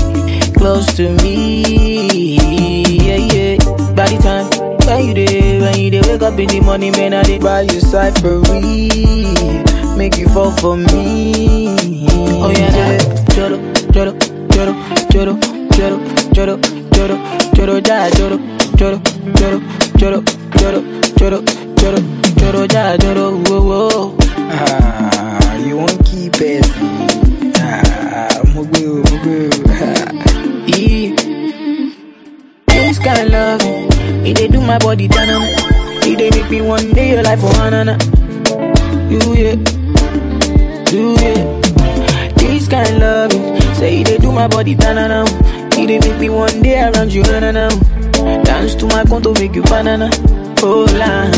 close 0.58 0.86
to 0.96 1.10
me, 1.24 2.36
yeah, 2.98 3.18
yeah. 3.34 3.58
By 3.94 4.08
the 4.10 4.18
time 4.22 4.48
when 4.88 5.06
you 5.08 5.14
dey, 5.14 5.60
when 5.62 5.78
you 5.80 5.92
dey 5.92 6.02
wake 6.02 6.22
up 6.22 6.40
in 6.40 6.48
the 6.48 6.60
morning, 6.62 6.92
man, 6.94 7.14
I 7.14 7.24
dey 7.24 7.40
buy 7.40 7.62
you 7.62 7.80
cyphery, 7.80 8.88
make 9.98 10.18
you 10.18 10.28
fall 10.30 10.52
for 10.58 10.76
me. 10.78 11.76
Oh 12.42 12.50
yeah, 12.52 12.76
yeah. 12.76 13.26
Joro, 13.34 13.58
joro, 13.92 14.12
joro, 14.52 14.74
joro, 15.12 15.38
joro, 15.80 15.98
joro, 16.34 16.58
joro, 16.92 17.18
joro, 17.54 17.80
ja, 17.82 18.10
joro, 18.18 18.38
joro, 18.78 19.00
joro, 19.38 19.62
joro, 19.98 20.22
joro, 20.58 20.82
joro, 21.18 21.42
joro, 21.78 22.00
joro, 22.38 22.68
ja, 22.68 22.98
joro, 22.98 23.38
whoa, 23.46 23.62
whoa. 23.62 24.18
Ah, 24.50 25.56
you 25.58 25.78
won't 25.78 26.04
keep 26.06 26.34
it. 26.42 26.66
Ah, 28.58 28.62
mugu, 28.64 29.04
mugu. 29.10 29.36
Yeah. 30.66 31.14
This 32.68 32.98
kind 33.00 33.20
of 33.20 33.30
love, 33.30 33.62
it 34.26 34.36
dey 34.38 34.48
do 34.48 34.62
my 34.62 34.78
body 34.80 35.08
down 35.08 35.44
It 36.02 36.18
dey 36.18 36.30
make 36.32 36.50
me 36.50 36.62
one 36.62 36.92
day 36.94 37.12
your 37.14 37.22
life 37.24 37.40
for 37.40 37.52
banana. 37.54 37.98
You 39.12 39.20
yeah, 39.36 39.56
you 40.92 41.14
yeah. 41.22 42.32
This 42.38 42.68
kind 42.68 42.88
of 42.90 42.98
love, 42.98 43.32
say 43.78 44.02
it 44.02 44.08
dey 44.08 44.18
do 44.18 44.32
my 44.32 44.48
body 44.48 44.74
down 44.74 44.96
now. 44.96 45.26
It 45.78 45.88
dey 45.88 46.00
make 46.00 46.20
me 46.20 46.30
one 46.30 46.62
day 46.62 46.82
around 46.82 47.14
you 47.14 47.22
na 47.24 47.52
na. 47.52 47.70
Dance 48.44 48.74
to 48.76 48.88
my 48.88 49.04
conto 49.06 49.34
make 49.34 49.54
you 49.56 49.62
banana. 49.64 50.10
Oh 50.64 50.88
la, 50.98 51.30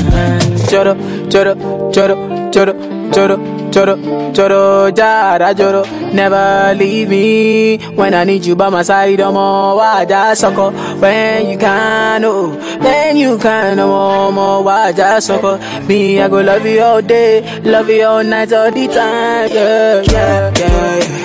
choro, 0.72 0.96
choro, 1.30 1.54
choro, 1.92 2.16
choro, 2.54 2.74
choro, 3.12 3.36
choro, 3.72 3.96
choro, 4.34 4.92
jara, 4.96 5.54
choro. 5.54 5.84
Never 6.14 6.74
leave 6.76 7.10
me 7.10 7.78
when 7.96 8.14
I 8.14 8.24
need 8.24 8.46
you 8.46 8.56
by 8.56 8.70
my 8.70 8.82
side. 8.82 9.20
Oh, 9.22 9.30
I'm 9.30 9.38
all 9.38 9.78
waja 9.80 10.36
soko 10.36 10.72
when 11.00 11.50
you 11.50 11.58
can, 11.58 12.26
oh, 12.26 12.50
when 12.80 13.18
you 13.18 13.38
can, 13.38 13.80
oh, 13.80 13.92
all 13.92 14.32
more 14.32 14.64
waja 14.64 15.22
soko. 15.22 15.58
Me, 15.88 16.20
I 16.22 16.28
go 16.28 16.42
love 16.42 16.66
you 16.66 16.82
all 16.82 17.02
day, 17.02 17.62
love 17.62 17.90
you 17.90 18.04
all 18.06 18.24
night, 18.24 18.52
all 18.54 18.72
the 18.72 18.88
time. 18.88 19.50
Yeah, 19.52 20.02
yeah, 20.02 20.52
yeah. 20.58 21.00
Choro, 21.00 21.19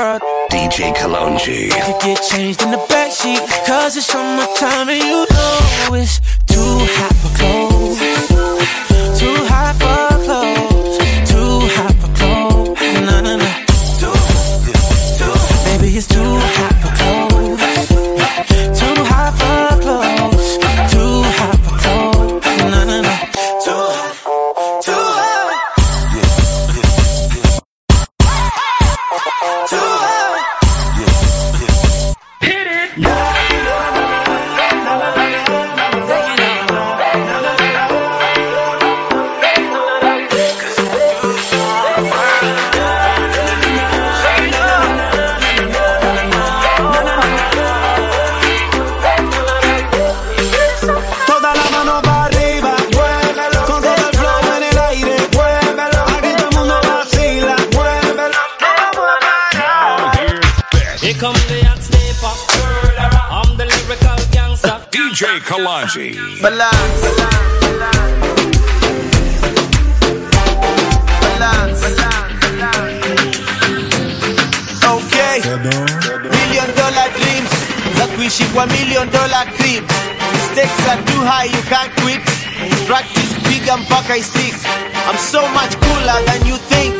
prefer 0.00 0.18
DJ 0.50 0.94
Kalonji. 0.94 1.66
you 1.66 1.82
could 1.84 2.00
get 2.00 2.22
changed 2.22 2.62
in 2.62 2.70
the 2.70 2.78
backseat 2.88 3.40
Cause 3.66 3.96
it's 3.96 4.06
summertime 4.06 4.88
and 4.88 5.02
you 5.02 5.26
know 5.30 5.94
it's 5.94 6.20
too 6.46 6.76
hot 6.96 7.14
for 7.16 7.36
clothes 7.36 7.69
Kalonji. 65.90 66.40
Balance. 66.40 67.02
Balance. 71.20 71.82
Okay. 74.86 75.40
Million 76.30 76.68
dollar 76.76 77.08
dreams 77.18 77.50
za 77.98 78.06
kuishi 78.06 78.44
kwa 78.44 78.66
million 78.66 79.10
dollar 79.10 79.46
crib. 79.56 79.84
Stakes 80.52 80.88
are 80.88 81.02
too 81.06 81.20
high, 81.24 81.44
you 81.46 81.62
can't 81.68 81.92
quit. 82.02 82.22
Practice 82.86 83.34
piga 83.48 83.76
mpaka 83.76 84.16
isik. 84.16 84.54
I'm 85.08 85.16
so 85.18 85.42
much 85.48 85.76
cooler 85.80 86.22
than 86.26 86.46
you 86.46 86.56
think. 86.56 86.94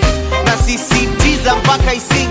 Na 0.44 0.56
sisitiza 0.56 1.56
mpaka 1.56 1.94
isink. 1.94 2.30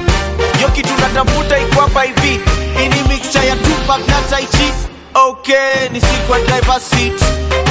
Yo 0.61 0.67
kitu 0.69 0.93
natafuta 1.01 1.59
iko 1.59 1.81
hapa 1.81 2.03
hivi. 2.03 2.39
Ini 2.85 3.03
mixture 3.07 3.47
ya 3.47 3.55
Tupac 3.55 4.07
na 4.07 4.21
Tai 4.29 4.45
Chi. 4.45 4.88
Okay, 5.29 5.89
ni 5.91 6.01
siku 6.01 6.33
ya 6.33 6.39
driver 6.39 6.79
seat. 6.81 7.13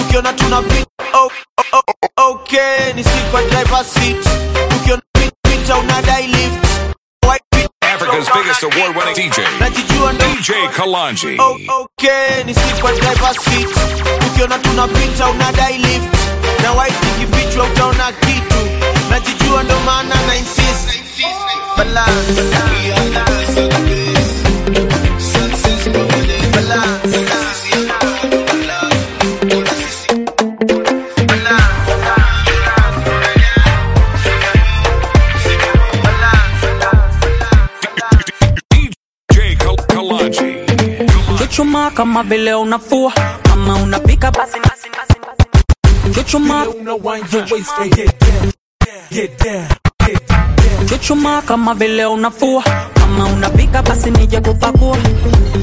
Ukiona 0.00 0.32
tuna. 0.32 0.58
Oh, 1.14 1.26
oh, 1.58 1.64
oh, 1.72 1.82
oh, 2.16 2.30
okay, 2.32 2.92
ni 2.94 3.02
siku 3.04 3.36
ya 3.36 3.42
driver 3.50 3.84
seat. 3.84 4.22
Ukiona 4.76 5.02
beat 5.14 5.68
unadai 5.82 6.26
lift. 6.26 6.64
Africa's 7.82 8.28
biggest 8.30 8.62
award 8.62 8.94
winning 8.96 9.14
DJ. 9.30 9.42
DJ 10.22 10.68
Kalonji. 10.70 11.36
Oh, 11.40 11.58
okay, 11.82 12.44
ni 12.46 12.54
siku 12.54 12.86
ya 12.86 12.92
driver 12.94 13.34
seat. 13.34 13.68
Ukiona 14.26 14.58
tunapita 14.58 15.28
unadai 15.30 15.78
lift 15.78 16.14
na 16.62 16.72
white 16.72 16.94
ikifichwa 17.16 17.64
utaona 17.64 18.12
kitu. 18.12 18.60
Najijua 19.10 19.62
ndo 19.62 19.80
maana 19.80 20.14
na 20.26 20.36
insist. 20.36 20.98
Balance. 21.76 22.42
Balance. 23.14 23.77
Chuchuma 41.58 41.90
kama 41.90 42.22
vile 42.22 42.54
unafua. 42.54 43.12
Ama 43.52 43.74
unapika 43.82 44.30
basi 44.30 44.60
basi 44.60 44.88
basi 44.90 45.20
basi. 45.20 45.48
Chuchuma 50.88 51.42
kama 51.42 51.74
vile 51.74 52.06
unafua. 52.06 52.62
Kama 52.94 53.24
unapika 53.26 53.82
basi 53.82 54.10
nije 54.10 54.40
kupakua 54.40 54.96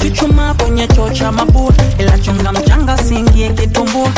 chuchuma 0.02 0.54
kwenye 0.54 0.88
choo 0.88 1.10
cha 1.10 1.32
mabua 1.32 1.74
ila 2.00 2.20
chunga 2.20 2.52
mchanga 2.52 2.98
siingie 2.98 3.50
kitumbua. 3.50 4.10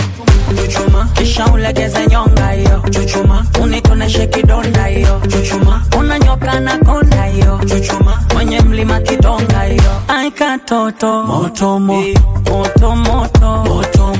Chuchuma 0.55 1.05
kisha 1.13 1.45
ulegeze 1.47 2.07
nyonga 2.07 2.51
hiyo. 2.51 2.83
Chuchuma 2.89 3.45
unitoneshe 3.63 4.27
kidonda 4.27 4.85
hiyo. 4.85 5.21
Chuchuma 5.27 5.83
unanyoka 5.99 6.59
na 6.59 6.77
konda 6.77 7.25
hiyo. 7.25 7.59
Chuchuma 7.65 8.23
mwenye 8.33 8.61
mlima 8.61 8.99
kidonga 8.99 9.61
hiyo. 9.63 10.01
Aikatoto 10.07 11.23
moto 11.23 11.79
moto 11.79 11.79
moto. 11.79 12.95
Moto 12.95 12.95
moto 12.95 13.63
moto 13.65 14.15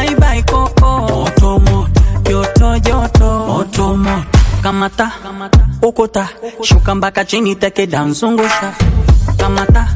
aibai 0.00 0.42
koko. 0.42 0.86
Moto 1.00 1.58
moto 1.58 2.00
joto 2.30 2.78
joto. 2.78 3.44
Moto 3.46 3.96
moto 3.96 4.31
kamata 4.62 5.12
ukuta 5.82 6.28
shuka 6.62 6.94
mpaka 6.94 7.24
chini 7.24 7.54
tekeda 7.54 8.02
nzungusha 8.04 8.72
kamata 9.36 9.88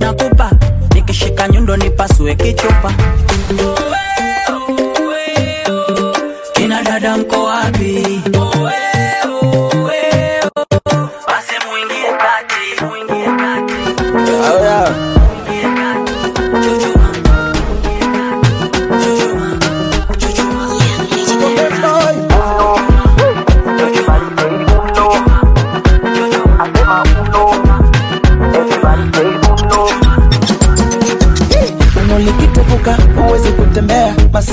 nakupa 0.00 0.50
nikishika 0.94 1.48
nyundo 1.48 1.76
nipasue 1.76 2.34
kichupa. 2.34 2.94
Oh. 3.62 3.76
Kina 6.52 6.82
dada 6.82 7.16
mko 7.16 7.44
wapi 7.44 8.20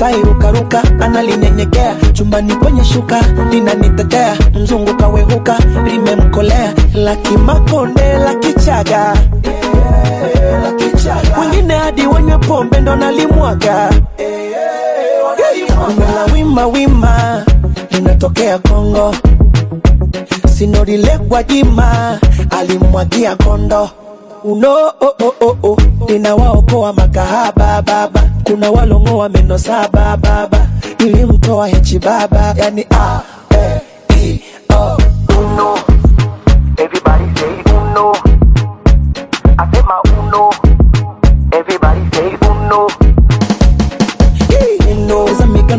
Masai 0.04 0.22
rukaruka 0.22 0.84
analinyenyekea, 1.00 1.96
chumbani 2.13 2.56
kwenye 2.56 2.84
shuka 2.84 3.22
linanitetea, 3.52 4.38
mzungu 4.54 4.96
kawehuka 4.96 5.58
limemkolea, 5.86 6.74
laki 6.94 7.38
makonde 7.38 8.18
la 8.18 8.36
kichaga. 8.36 9.13
Wengine 11.42 11.74
hadi 11.76 12.08
wanywe 12.08 12.38
pombe 12.38 12.80
ndo 12.82 12.96
nalimwaga. 12.96 13.89
La 16.16 16.34
wima 16.34 16.68
wima 16.68 17.44
linatokea 17.92 18.60
Kongo, 18.60 19.16
sinorilegwa 20.56 21.44
jima 21.44 22.20
alimwagia 22.50 23.36
kondo 23.36 23.89
uno 24.44 24.92
oh, 25.02 25.16
oh, 25.22 25.34
oh, 25.42 25.58
oh. 25.64 25.78
linawaokoa 26.08 26.94
makahaba 26.94 27.82
baba. 27.82 28.24
Kuna 28.44 28.72
walongoa 28.72 29.30
meno 29.30 29.58
saba 29.58 30.18
baba. 30.18 30.68
Nilimtoa 31.00 31.68
hechi 31.68 32.00
baba. 32.00 32.54
Yani 32.58 32.86
a 32.92 33.22
e 33.56 33.82
i 34.16 34.44
o 34.70 34.98
uno. 35.40 35.76
Everybody 36.78 37.26
say 37.40 37.64
uno 37.74 38.14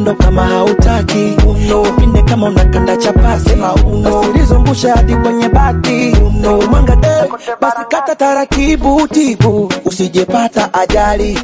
eza 0.04 0.14
kama 0.14 0.42
hautaki 0.46 1.34
uno 1.46 1.82
upinde 1.82 2.22
kama 2.22 2.46
unakanda 2.46 2.96
chapati 2.96 3.48
sema 3.50 3.74
uno. 3.74 4.20
Usilizungusha 4.20 4.94
hadi 4.96 5.16
kwenye 5.16 5.48
bati. 5.48 6.12
Uno. 6.26 6.62
Mwanga 6.70 6.96
de 6.96 7.08
basi 7.60 7.76
kata 7.88 8.14
taratibu 8.16 9.08
tibu. 9.08 9.72
Usijepata 9.84 10.74
ajali. 10.74 11.38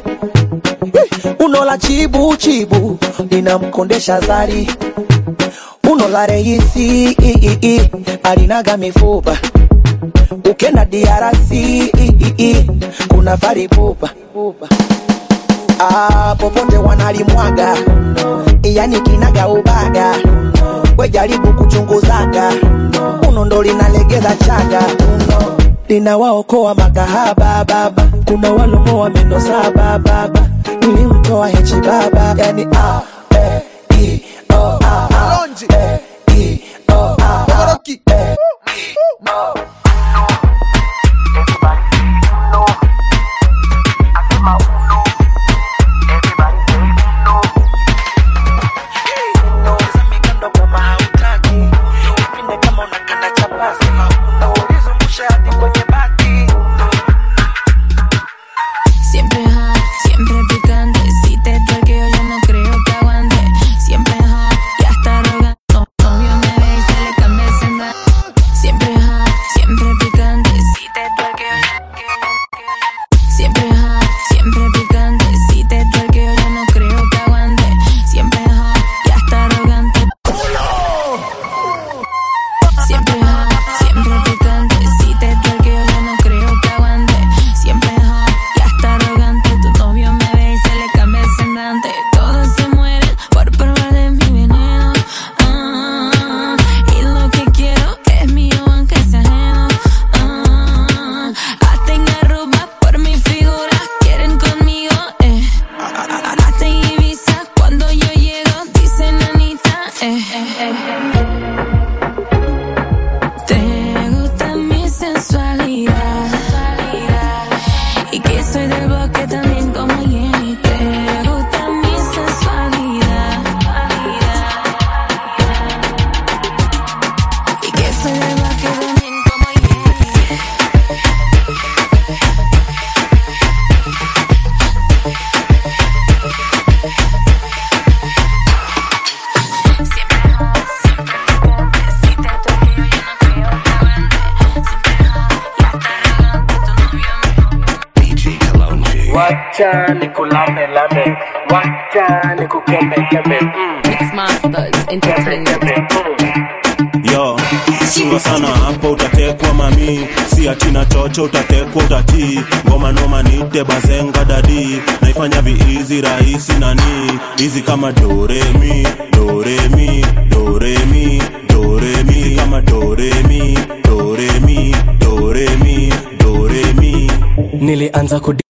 Uno 1.45 1.65
la 1.65 1.77
chibu 1.77 2.35
chibu. 2.37 2.97
Linamkondesha 3.29 4.19
zari. 4.19 4.67
Uno 5.91 6.07
la 6.07 6.25
reisi 6.25 7.17
alinaga 8.23 8.77
mifupa. 8.77 9.37
Ukenda 10.51 10.85
DRC 10.85 11.51
kuna 13.07 13.35
varibupa 13.35 14.09
ah, 15.81 16.35
popote 16.35 16.77
wanalimwaga. 16.77 17.77
Yani 18.63 19.01
kinaga 19.01 19.47
ubaga. 19.47 20.15
We 20.97 21.09
jaribu 21.09 21.53
kuchunguzaga. 21.53 22.51
Uno 23.29 23.45
ndo 23.45 23.63
linalegeza 23.63 24.35
chaga. 24.35 24.81
Uno 25.13 25.57
linawaokoa 25.87 26.75
makahaba 26.75 27.65
baba. 27.65 28.03
Kuna 28.25 28.51
walongoa 28.51 29.09
meno 29.09 29.39
saba 29.39 29.99
baba. 29.99 30.47
Nilimtoa 30.81 31.47
hechi 31.47 31.75
baba 31.75 32.35
yani 32.37 32.67
a 32.75 33.01
e 33.35 33.61
i 33.99 34.21
o 34.53 34.79
a 34.83 35.07
a 35.11 35.47
e 35.73 35.99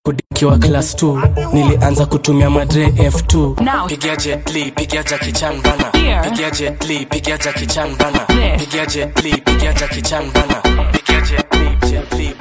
kudikiwa 0.04 0.58
class 0.58 0.96
2 0.96 1.54
nilianza 1.54 2.06
kutumia 2.06 2.50
madre 2.50 2.86
f2 2.88 3.88
pigia 3.88 4.16
jetli 4.16 4.72
pigia 4.72 5.04
jakichan 5.04 5.62
bana. 5.62 5.84
Pigia 6.30 6.52
jetli 6.52 7.06
pigia 7.06 7.38
jakichan 7.38 7.96
bana. 7.98 8.20
Pigia 8.58 8.86
jetli 8.86 9.32
pigia 9.46 9.74
jakichan 9.74 10.32
bana. 10.34 10.56
Pigia 10.92 11.22
jetli 11.22 11.78
jetli 11.92 12.36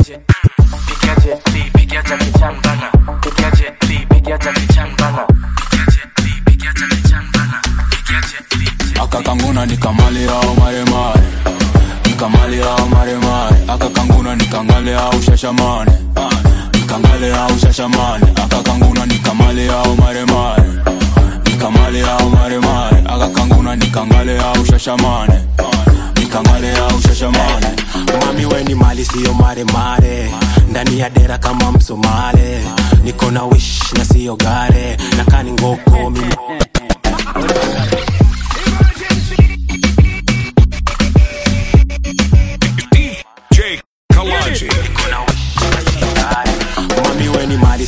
pigia 0.87 1.15
jetli 1.25 1.71
pigia 1.75 2.03
jakichan 2.11 2.55
bana. 2.63 2.91
Pigia 3.21 3.51
jetli 3.51 4.07
pigia 4.09 4.39
jakichan 4.45 4.91
bana. 4.99 5.27
Pigia 5.61 5.85
jetli 5.87 6.43
pigia 6.45 6.73
jakichan 6.81 7.25
bana. 7.33 7.61
Pigia 7.91 8.21
jetli 8.21 9.01
akakanguna 9.03 9.67
nikamale 9.67 10.29
au 10.29 10.55
maremare 10.55 11.21
nikamale 12.07 12.63
au 12.63 12.89
maremare 12.89 13.57
akakanguna 13.69 14.35
nikangale 14.37 14.95
au 14.97 15.15
nikangale 16.91 17.33
au 17.35 17.59
shashamane 17.59 18.27
akakanguna 18.45 19.07
nikamale 19.07 19.69
au 19.71 19.95
maremare. 19.97 20.63
Nikamale 21.45 22.03
au 22.03 22.31
maremare. 22.31 22.97
Akakanguna 23.07 23.77
nikangale 23.77 24.39
au 24.39 24.65
nikangale 26.19 26.77
au 26.79 27.01
shashamane. 27.03 27.67
Mami 28.27 28.45
we 28.47 28.63
mali 28.75 29.05
siyo 29.05 29.35
maremare. 29.35 30.31
Ndani 30.71 30.99
ya 30.99 31.11
dera 31.11 31.39
kama 31.39 31.73
msomale. 31.73 32.61
Niko 33.05 33.31
na 33.31 33.45
wish 33.45 33.93
na 33.99 34.05
siyo 34.05 34.37
gare. 34.37 34.97
Nakani 35.17 35.53
ngoko 35.53 36.11
mimi 36.11 36.35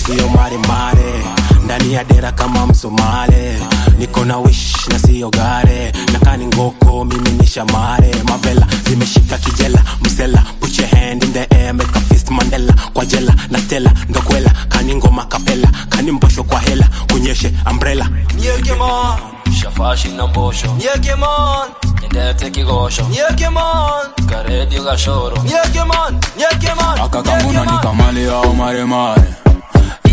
siyo 0.06 0.28
maremare 0.28 1.24
ndani 1.64 1.92
ya 1.92 2.04
dera 2.04 2.32
kama 2.32 2.66
msomale 2.66 3.58
niko 3.98 4.24
na 4.24 4.38
wish 4.38 4.88
na 4.88 4.98
siyo 4.98 5.30
gare. 5.30 5.92
Nakani 6.12 6.46
ngoko 6.46 7.04
mimi 7.04 7.30
ni 7.30 7.46
shamare 7.46 8.14
mavela 8.28 8.66
zimeshika 8.88 9.38
kijela. 9.38 9.82
Msela 10.00 10.44
put 10.60 10.78
your 10.78 10.88
hand 10.88 11.24
in 11.24 11.32
the 11.32 11.46
air 11.54 11.74
make 11.74 11.96
a 11.96 12.00
fist 12.00 12.30
mandela. 12.30 12.74
Kwa 12.92 13.06
jela 13.06 13.34
na 13.50 13.58
stela 13.58 13.92
ndokwela 14.08 14.50
kani 14.68 14.94
ngoma 14.94 15.24
kapela. 15.24 15.68
Kani 15.88 16.10
mbosho 16.12 16.44
kwa 16.44 16.60
hela. 16.60 16.88
Kunyeshe 17.12 17.52
umbrella. 17.70 18.08
Nyekemon, 18.38 19.16
shafashi 19.60 20.08
na 20.08 20.26
mbosho 20.26 20.66
Nyekemon, 20.78 21.68
ndete 22.10 22.50
kigosho. 22.50 23.02
Nyekemon, 23.10 24.06
karedio 24.28 24.82
gashoro. 24.84 25.36
Nyekemon, 25.42 26.20
Nyekemon, 26.38 27.00
akakanguna 27.04 27.64
nikamale 27.64 28.30
au 28.30 28.54
maremare 28.54 29.22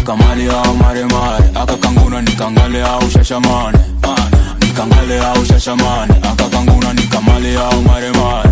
nikamale 0.09 0.49
au 0.49 0.73
maremare 0.75 1.43
akakanguna 1.55 2.21
nikangale 2.21 2.81
au 2.83 3.09
shashamane. 3.11 3.77
Nikangale 4.61 5.19
au 5.19 5.45
shashamane 5.45 6.13
akakanguna 6.23 6.93
nikamale 6.93 7.55
au 7.57 7.81
maremare 7.81 8.49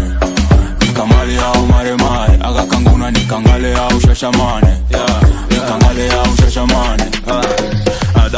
nikamale 0.81 1.37
au 1.39 1.65
maremare 1.65 2.33
akakanguna 2.41 3.11
nikangale 3.11 3.73
au 3.75 3.99
shashamane. 4.01 4.67
Nikangale 5.49 6.11
au 6.11 6.35
shashamane 6.37 7.03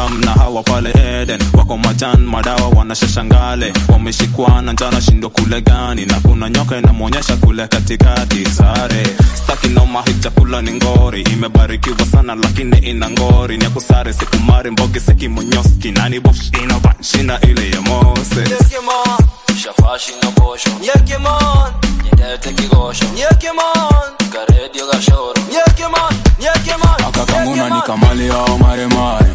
adam 0.10 0.22
na 0.22 0.32
hawa 0.34 0.64
pale 0.64 0.90
eden. 1.22 1.40
Wako 1.54 1.78
majan 1.78 2.26
madawa 2.26 2.70
wanashashangale. 2.70 3.74
Wameshikwana 3.90 4.74
njana 4.74 5.02
shindo 5.02 5.30
kule 5.30 5.62
gani? 5.62 6.06
Na 6.06 6.20
kuna 6.20 6.50
nyoka 6.50 6.78
inamwonyesha 6.78 7.36
kule 7.36 7.68
katikati 7.68 8.46
sare. 8.46 9.04
Staki 9.44 9.68
noma 9.68 10.02
hii 10.06 10.14
chakula 10.14 10.62
ni 10.62 10.72
ngori. 10.74 11.22
Imebarikiwa 11.22 12.06
sana 12.12 12.36
lakini 12.36 12.78
ina 12.78 13.10
ngori. 13.10 13.58
Ni 13.58 13.66
akusare 13.66 14.14
sikumari 14.14 14.72
mbogi 14.72 15.00
sekimonyoski 15.00 15.92
nani 15.92 16.20
bof 16.20 16.38
inavanshina 16.64 17.42
ile 17.42 17.70
ya 17.70 17.82
moses. 17.82 18.50
Shafashi 19.64 20.12
na 20.24 20.32
mbosho 20.32 20.70
Nyekemon, 20.82 21.72
nyendete 22.04 22.54
kigosho. 22.54 23.06
Nyekemon, 23.16 24.10
karedio 24.34 24.88
gashoro 24.92 25.34
Nyekemon, 25.52 26.14
Nyekemon, 26.40 26.96
akakanguna 27.08 27.70
nikamale 27.70 28.32
au 28.32 28.60
maremare 28.60 29.26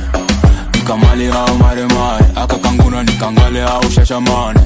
nikamale 0.84 1.28
au 1.30 1.56
maremare 1.58 2.24
akakanguna 2.36 3.02
nikangale 3.02 3.62
au 3.62 3.90
shashamane. 3.90 4.60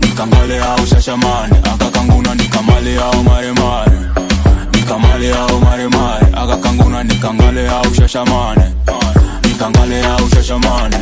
Nikangale 0.00 0.58
au 0.60 0.86
shashamane 0.86 1.56
akakanguna 1.74 2.34
nikamale 2.34 2.96
au 2.98 3.22
maremare 3.22 3.92
nikamale 4.72 5.32
au 5.34 5.60
maremare 5.60 6.26
akakanguna 6.32 7.02
nikangale 7.04 7.68
au 7.68 7.94
shashamane. 7.94 8.72
Nikangale 9.42 10.02
au 10.06 10.28
shashamane. 10.30 10.96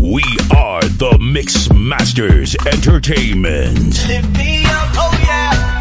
We 0.00 0.22
are 0.56 0.80
the 0.96 1.18
Mix 1.20 1.70
Masters 1.72 2.56
Entertainment. 2.66 4.06
Lift 4.08 4.36
me 4.38 4.64
up, 4.64 4.90
oh 4.96 5.20
yeah, 5.24 5.77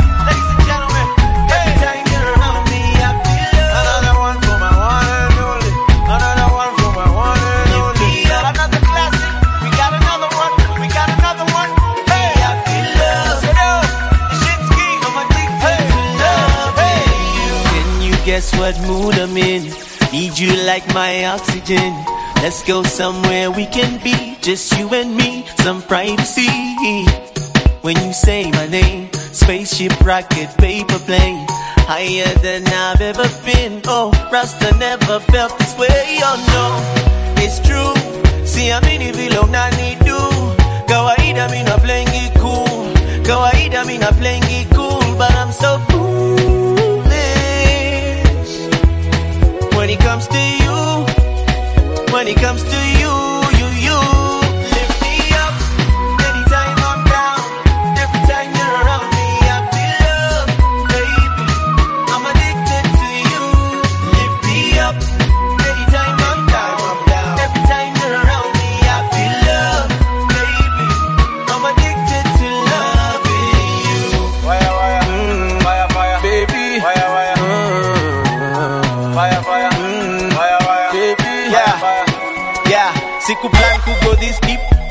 what 18.58 18.80
mood 18.88 19.16
I'm 19.16 19.38
in? 19.38 19.64
Need 20.12 20.38
you 20.38 20.56
like 20.66 20.86
my 20.94 21.26
oxygen. 21.26 21.94
Let's 22.42 22.64
go 22.64 22.84
somewhere 22.84 23.50
we 23.52 23.66
can 23.66 24.02
be, 24.04 24.38
just 24.42 24.78
you 24.78 24.90
and 24.94 25.16
me, 25.16 25.46
some 25.58 25.82
privacy. 25.82 26.48
When 27.82 27.96
you 28.04 28.14
say 28.14 28.52
my 28.52 28.68
name, 28.68 29.10
spaceship, 29.14 30.00
rocket, 30.02 30.50
paper 30.58 31.00
plane, 31.00 31.46
higher 31.88 32.32
than 32.42 32.68
I've 32.68 33.02
ever 33.02 33.28
been. 33.46 33.82
Oh, 33.86 34.12
Rasta 34.32 34.76
never 34.78 35.20
felt 35.32 35.58
this 35.58 35.78
way. 35.78 36.20
Oh 36.22 36.38
no, 36.54 37.44
it's 37.44 37.60
true. 37.60 37.94
In 38.58 39.14
vile 39.14 39.40
unanidu. 39.42 40.18
Kawaida 40.88 41.50
mi 41.50 41.64
na 41.64 41.78
playing 41.78 42.08
it 42.12 42.34
cool. 42.40 42.92
Kawaida 43.24 43.86
mi 43.86 43.98
na 43.98 44.12
playing 44.12 44.44
it 44.48 44.70
cool, 44.76 45.00
but 45.18 45.32
I'm 45.32 45.52
so 45.52 45.80
foolish 45.90 46.07
comes 50.00 50.28
to 50.28 50.38
you. 50.38 51.06
When 52.14 52.28
it 52.28 52.38
comes 52.38 52.64
to 52.64 53.00
you 53.00 53.27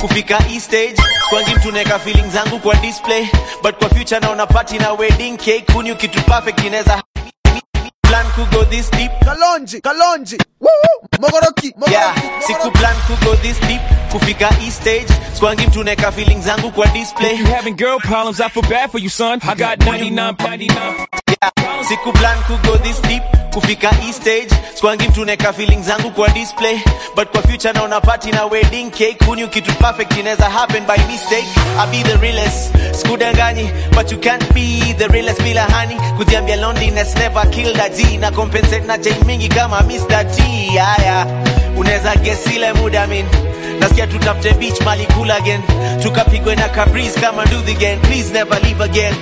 kufika 0.08 0.38
hii 0.38 0.60
stage. 0.60 0.94
Kwangi 1.30 1.54
mtu 1.54 1.72
neka 1.72 1.98
feelings 1.98 2.32
zangu 2.32 2.58
kwa 2.58 2.74
display. 2.74 3.26
But 3.62 3.74
kwa 3.76 3.88
future 3.88 4.20
naona 4.20 4.46
party 4.46 4.78
na 4.78 4.92
wedding 4.92 5.36
cake. 5.36 5.64
Kunyu 5.72 5.96
kitu 5.96 6.22
perfect 6.22 6.64
inaweza 6.64 7.02
plan 8.02 8.26
ku 8.34 8.44
go 8.56 8.64
this 8.64 8.90
deep. 8.90 9.12
Kalonji 9.24 9.80
kalonji. 9.80 10.38
Mogoroki 11.20 11.74
yeah 11.90 12.14
siku 12.46 12.70
plan 12.70 12.96
ku 13.06 13.24
go 13.24 13.36
this 13.36 13.60
deep. 13.60 13.80
Kufika 14.12 14.48
hii 14.48 14.70
stage. 14.70 15.06
Skwangi 15.36 15.66
mtu 15.66 15.84
neka 15.84 16.12
feelings 16.12 16.44
zangu 16.44 16.70
kwa 16.70 16.86
display. 16.86 17.34
If 17.34 17.40
you 17.40 17.46
having 17.46 17.74
girl 17.76 17.98
problems, 17.98 18.40
I 18.40 18.48
feel 18.48 18.68
bad 18.68 18.90
for 18.90 19.00
you, 19.00 19.10
son. 19.10 19.40
I 19.42 19.54
got 19.54 19.78
99, 19.78 20.36
99. 20.38 21.06
Yeah. 21.42 21.82
siku 21.88 22.12
plan 22.12 22.38
ku 22.46 22.56
go 22.66 22.76
this 22.78 23.00
deep 23.02 23.22
kufika 23.52 23.88
hii 23.90 24.12
stage. 24.12 24.48
Skwangi 24.74 25.08
mtu 25.08 25.24
neka 25.24 25.52
feelings 25.52 25.86
zangu 25.86 26.10
kwa 26.10 26.28
display. 26.28 26.78
But 27.16 27.28
kwa 27.30 27.42
future 27.42 27.72
naona 27.72 28.00
party 28.00 28.30
na 28.30 28.44
wedding 28.46 28.90
cake. 28.90 29.16
Kunyu 29.26 29.48
kitu 29.48 29.72
perfect 29.72 30.16
inaweza 30.16 30.50
happen 30.50 30.84
by 30.86 30.96
mistake? 31.12 31.46
I 31.78 31.86
be 31.90 32.02
the 32.02 32.16
realest. 32.18 32.72
Skudanganyi 33.00 33.70
but 33.94 34.12
you 34.12 34.18
can't 34.18 34.52
be 34.54 34.94
the 34.98 35.08
realest 35.08 35.42
bila 35.42 35.62
hani 35.64 35.94
kujiambia 36.16 36.56
loneliness 36.56 37.14
never 37.14 37.50
killed 37.50 37.80
a 37.80 37.88
G. 37.88 38.16
Na 38.18 38.30
compensate 38.30 38.86
na 38.86 38.98
chain 38.98 39.24
mingi 39.26 39.48
kama 39.48 39.80
Mr. 39.82 40.24
T. 40.36 40.42
Yeah, 40.74 40.96
yeah. 41.00 41.26
unaweza 41.76 42.14
guess 42.16 42.46
ile 42.46 42.72
muda 42.72 43.06
min 43.06 43.26
nasikia 43.80 44.06
tutafute 44.06 44.52
beach 44.52 44.80
mali 44.80 45.06
cool 45.06 45.30
again. 45.30 45.62
Tukapigwe 46.02 46.54
na 46.56 46.68
cabris 46.68 47.14
kama 47.14 47.44
do 47.46 47.62
the 47.62 47.72
again 47.72 48.00
please 48.00 48.32
never 48.32 48.60
leave 48.62 48.84
again 48.84 49.14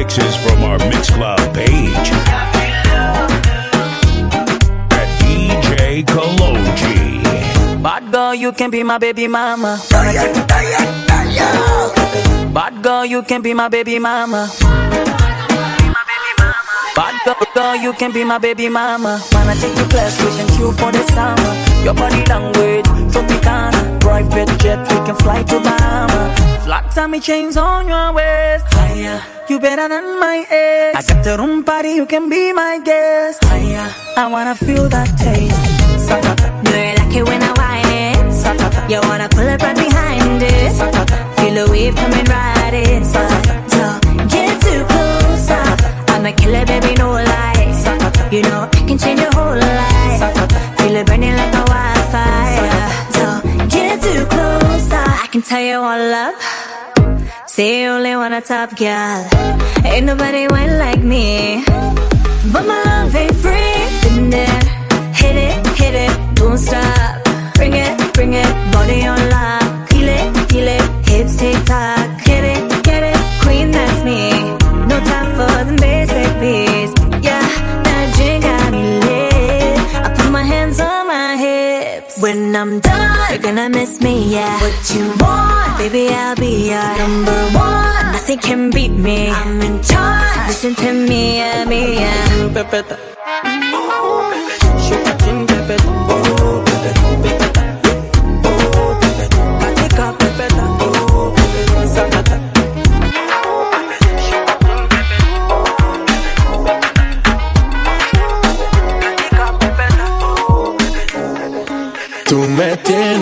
mixes 0.00 0.34
from 0.36 0.62
our 0.64 0.78
Mixcloud 0.78 1.52
page 1.52 2.08
at 4.98 5.08
DJ 5.20 6.04
Kalonji. 6.04 7.22
Bad 7.82 8.10
girl, 8.10 8.34
you 8.34 8.50
can 8.52 8.70
be 8.70 8.82
my 8.82 8.96
baby 8.96 9.28
mama. 9.28 9.78
Bad 12.54 12.82
girl, 12.82 13.04
you 13.04 13.22
can 13.22 13.42
be 13.42 13.52
my 13.52 13.68
baby 13.68 13.98
mama. 13.98 14.50
Bad 16.96 17.14
girl, 17.26 17.46
girl, 17.54 17.76
you 17.76 17.92
can 17.92 18.10
be 18.10 18.24
my 18.24 18.38
baby 18.38 18.70
mama. 18.70 19.20
Wanna 19.32 19.54
take 19.56 19.76
you 19.76 19.84
places 19.84 20.34
and 20.40 20.48
chill 20.56 20.72
for 20.72 20.90
the 20.92 21.04
summer. 21.12 21.52
Your 21.84 21.92
body 21.92 22.24
language, 22.24 22.86
Tropicana. 23.12 24.00
Private 24.00 24.48
jet, 24.60 24.80
we 24.88 24.96
can 25.06 25.16
fly 25.16 25.42
to 25.42 25.60
Bahama. 25.60 26.49
Flat 26.70 26.88
tummy 26.94 27.18
chains 27.18 27.56
on 27.56 27.88
your 27.88 28.12
waist. 28.12 28.64
Higher, 28.74 29.20
you 29.48 29.58
better 29.58 29.88
than 29.88 30.20
my 30.20 30.46
ex. 30.48 31.10
I 31.10 31.14
got 31.14 31.24
the 31.24 31.36
room 31.36 31.64
party, 31.64 31.94
you 31.98 32.06
can 32.06 32.28
be 32.28 32.52
my 32.52 32.78
guest. 32.84 33.42
Higher, 33.42 33.92
I 34.16 34.28
wanna 34.28 34.54
feel 34.54 34.88
that 34.88 35.08
taste. 35.18 35.52
Sakata. 36.06 36.46
Do 36.62 36.70
you 36.70 36.94
like 36.94 37.16
it 37.16 37.24
when 37.26 37.42
I 37.42 37.50
whine 37.58 37.90
it? 38.06 38.88
You 38.88 39.00
wanna 39.02 39.28
pull 39.28 39.48
up 39.48 39.60
right 39.60 39.74
behind 39.74 40.42
it? 40.44 40.70
Feel 41.40 41.54
the 41.58 41.72
wave 41.72 41.96
coming 41.96 42.26
right 42.26 42.74
in. 42.74 43.04
So 43.04 43.18
get 44.30 44.54
too 44.62 44.84
close. 44.90 45.50
I'm 46.14 46.24
a 46.24 46.32
killer, 46.32 46.64
baby, 46.66 46.94
no 46.94 47.10
lies. 47.10 47.82
You 48.30 48.42
know 48.42 48.68
I 48.72 48.82
can 48.86 48.96
change 48.96 49.18
your 49.18 49.32
whole 49.34 49.58
life. 49.58 50.78
Feel 50.78 50.94
it 50.94 51.06
burning 51.08 51.34
like 51.34 51.59
can 55.30 55.42
tell 55.42 55.60
you 55.60 55.76
all 55.76 56.14
up. 56.14 56.34
Say 57.46 57.82
you 57.82 57.88
only 57.90 58.16
want 58.16 58.34
a 58.34 58.40
top 58.40 58.76
girl. 58.76 59.28
Ain't 59.84 60.06
nobody 60.06 60.48
went 60.48 60.72
like 60.78 61.02
me. 61.04 61.62
But 62.52 62.64
my 62.66 62.82
love 62.84 63.14
ain't 63.14 63.36
free. 63.36 63.76
Been 64.02 64.30
there, 64.30 64.60
hit 65.14 65.36
it, 65.46 65.54
hit 65.78 65.94
it, 65.94 66.34
don't 66.34 66.58
stop. 66.58 67.22
Bring 67.54 67.74
it, 67.74 68.14
bring 68.14 68.32
it, 68.32 68.50
body 68.72 69.06
on 69.06 69.20
lock. 69.30 69.88
Feel 69.90 70.08
it, 70.08 70.50
feel 70.50 70.66
it, 70.66 71.08
hips 71.08 71.36
tick 71.36 71.64
tock. 71.64 72.24
Get 72.24 72.42
it, 72.54 72.82
get 72.82 73.02
it, 73.04 73.18
queen, 73.42 73.70
that's 73.70 74.02
me. 74.04 74.30
No 74.90 74.96
time 75.10 75.30
for 75.38 75.54
the 75.70 75.76
basic 75.80 76.30
beats. 76.42 76.92
Yeah, 77.24 77.46
that 77.86 78.06
drink 78.16 78.42
got 78.42 78.72
me 78.72 78.82
lit. 79.06 79.78
I 79.94 80.12
put 80.16 80.30
my 80.32 80.42
hands 80.42 80.80
on 80.80 81.06
my 81.06 81.36
hips. 81.36 82.20
When 82.20 82.56
I'm 82.56 82.80
done, 82.80 83.09
you're 83.30 83.38
gonna 83.38 83.68
miss 83.68 84.00
me, 84.00 84.32
yeah. 84.32 84.60
What 84.60 84.94
you 84.94 85.06
want, 85.20 85.78
baby, 85.78 86.08
I'll 86.08 86.34
be 86.36 86.70
your 86.70 86.96
number 86.98 87.40
one. 87.54 88.12
Nothing 88.12 88.38
can 88.38 88.70
beat 88.70 88.90
me. 88.92 89.30
I'm 89.30 89.60
in 89.60 89.82
charge. 89.82 90.48
Listen 90.48 90.74
to 90.74 90.92
me, 90.92 91.36
yeah, 91.36 91.64
me, 91.64 91.94
yeah. 91.94 93.69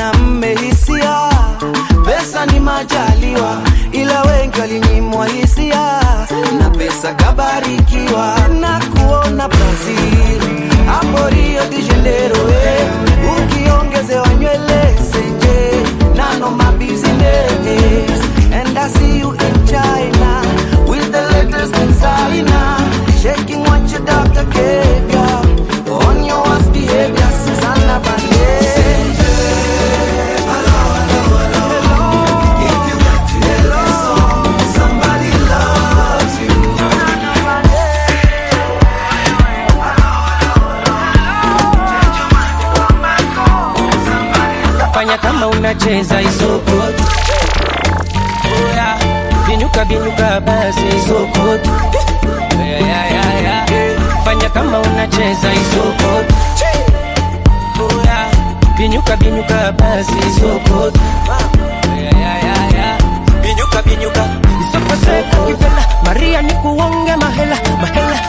mwanamme 0.00 0.54
hisia, 0.54 1.28
pesa 2.04 2.46
ni 2.46 2.60
majaliwa, 2.60 3.62
ila 3.92 4.22
wengi 4.22 4.60
walinyimwa 4.60 5.26
hisia. 5.26 6.00
Na 6.58 6.70
pesa 6.70 7.14
kabarikiwa 7.14 8.36
na 8.60 8.80
kuona 8.80 9.48
Brazil. 9.48 10.40
Hapo 10.86 11.28
Rio 11.30 11.62
de 11.70 11.82
Janeiro 11.82 12.36
eh, 12.48 12.90
ukiongezewa 13.38 14.28
nywele 14.28 14.96
senje. 15.12 15.82
Nano 16.16 16.50
my 16.50 16.64
and 18.52 18.78
I 18.78 18.88
see 18.88 19.18
you 19.18 19.32
in 19.32 19.66
China 19.66 20.42
with 20.88 21.12
the 21.12 21.22
latest 21.32 21.72
designer. 21.74 22.76
Shaking 23.22 23.60
what 23.64 23.90
your 23.90 24.04
doctor 24.04 24.44
gave 24.44 25.12
you 25.12 25.92
on 25.94 26.24
your 26.24 26.42
worst 26.42 26.72
behavior 26.72 27.30
Susanna 27.44 28.00
Bani. 28.04 28.29
nacheza 45.70 46.18
hizo 46.18 46.58
kodi 46.58 47.02
oya 48.64 48.96
vinyuka 49.46 49.84
vinyuka 49.84 50.40
basi 50.40 50.80
hizo 50.80 51.14
fanya 54.24 54.48
kama 54.50 54.78
unacheza 54.80 55.50
hizo 55.50 55.82
oya 57.80 58.26
vinyuka 58.76 59.16
vinyuka 59.16 59.72
basi 59.72 60.12
hizo 60.12 60.48
vinyuka 63.42 63.82
vinyuka 63.82 64.24
isokoseka 64.68 65.36
kivela 65.46 65.84
Maria 66.04 66.42
nikuonge 66.42 67.16
mahela 67.16 67.56
mahela. 67.80 68.20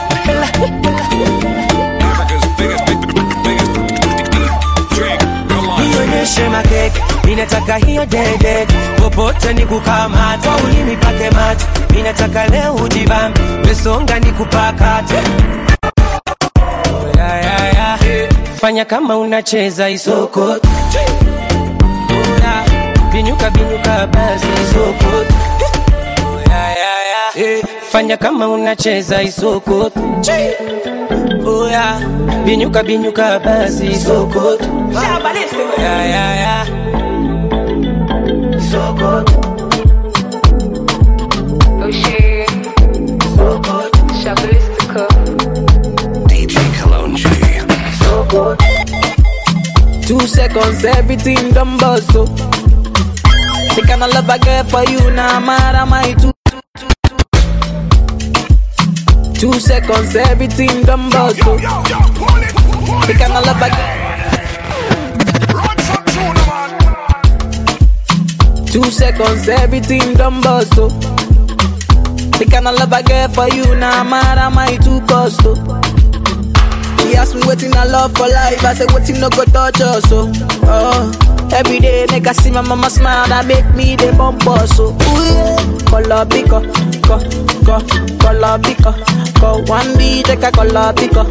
Mahela 6.22 6.50
makeke 6.50 7.02
ninataka 7.24 7.76
hiyo 7.76 8.06
dede. 8.06 8.66
Popote 8.96 9.52
nikukamata 9.54 10.50
ulimi 10.64 10.96
pake 10.96 11.30
mate 11.30 11.64
ninataka 11.90 12.46
leo 12.46 12.74
ujibambe 12.74 13.40
mesonga 13.64 14.18
nikupakate 14.18 15.14
ya, 17.18 17.36
ya, 17.36 17.68
ya. 17.68 17.98
fanya 18.60 18.84
kama 18.84 19.16
unacheza 19.18 19.90
isoko. 19.90 20.56
Binyuka 23.12 23.50
binyuka 23.50 24.06
basi 24.06 24.46
isoko. 24.64 25.16
Ya, 26.50 26.68
ya, 26.68 26.92
ya. 27.46 27.62
Fanya 27.92 28.16
kama 28.16 28.48
unacheza 28.48 29.22
isoko 29.22 29.90
oya 31.46 32.00
binyuka 32.44 32.82
binyuka 32.82 33.38
basi 33.44 33.86
ya, 36.14 36.26
ya. 36.36 36.56
Isoko. 38.58 39.10
DJ 46.28 46.54
Kalonji. 46.78 47.28
Two 50.06 50.20
seconds, 50.26 50.84
everything 50.84 51.50
done 51.52 51.76
bust 51.78 52.12
so. 52.12 52.24
The 53.74 53.82
kind 53.86 54.02
of 54.02 54.12
love 54.14 54.28
I 54.30 54.38
get 54.38 54.70
for 54.70 54.84
you 54.90 55.10
now, 55.10 55.40
mad 55.40 55.74
am 55.74 55.92
I 55.92 56.12
too. 56.14 56.28
Two 56.28 56.31
seconds, 59.54 60.14
everything 60.14 60.82
done 60.82 61.10
bust. 61.10 61.36
The 61.38 63.14
kind 63.18 63.32
of 63.32 63.44
love 63.44 63.60
I 63.60 63.68
get. 63.70 64.02
Two 68.68 68.84
seconds, 68.84 69.48
everything 69.48 70.14
done 70.14 70.40
bust. 70.42 70.70
The 70.76 72.46
kind 72.48 72.68
of 72.68 72.76
love 72.78 72.92
I 72.92 73.02
get 73.02 73.34
for 73.34 73.48
you 73.48 73.74
now, 73.74 74.04
mad 74.04 74.38
am 74.38 74.58
I 74.58 74.76
too 74.76 75.00
cost 75.06 75.42
so. 75.42 75.91
He 77.12 77.18
asked 77.18 77.34
me 77.34 77.42
waiting 77.46 77.76
I 77.76 77.84
love 77.84 78.14
for 78.16 78.26
life. 78.28 78.64
I 78.64 78.72
said 78.72 78.90
waiting 78.92 79.20
no 79.20 79.28
go 79.28 79.44
touch 79.44 79.80
us 79.82 80.02
so. 80.08 80.32
Oh, 80.64 81.12
every 81.52 81.78
day 81.78 82.06
make 82.10 82.26
I 82.26 82.32
see 82.32 82.50
my 82.50 82.62
mama 82.62 82.88
smile 82.88 83.28
that 83.28 83.44
make 83.46 83.68
me 83.76 83.96
the 83.96 84.12
bump 84.16 84.46
us 84.48 84.76
so. 84.76 84.96
Ooh 84.96 84.96
yeah, 84.96 85.60
color 85.92 86.24
pico, 86.24 86.64
co 87.04 87.20
co 87.68 87.76
color 88.16 88.56
pico, 88.64 88.92
co 89.36 89.60
one 89.68 89.92
B 89.98 90.22
take 90.24 90.42
a 90.42 90.50
color 90.50 90.92
pico, 90.96 91.24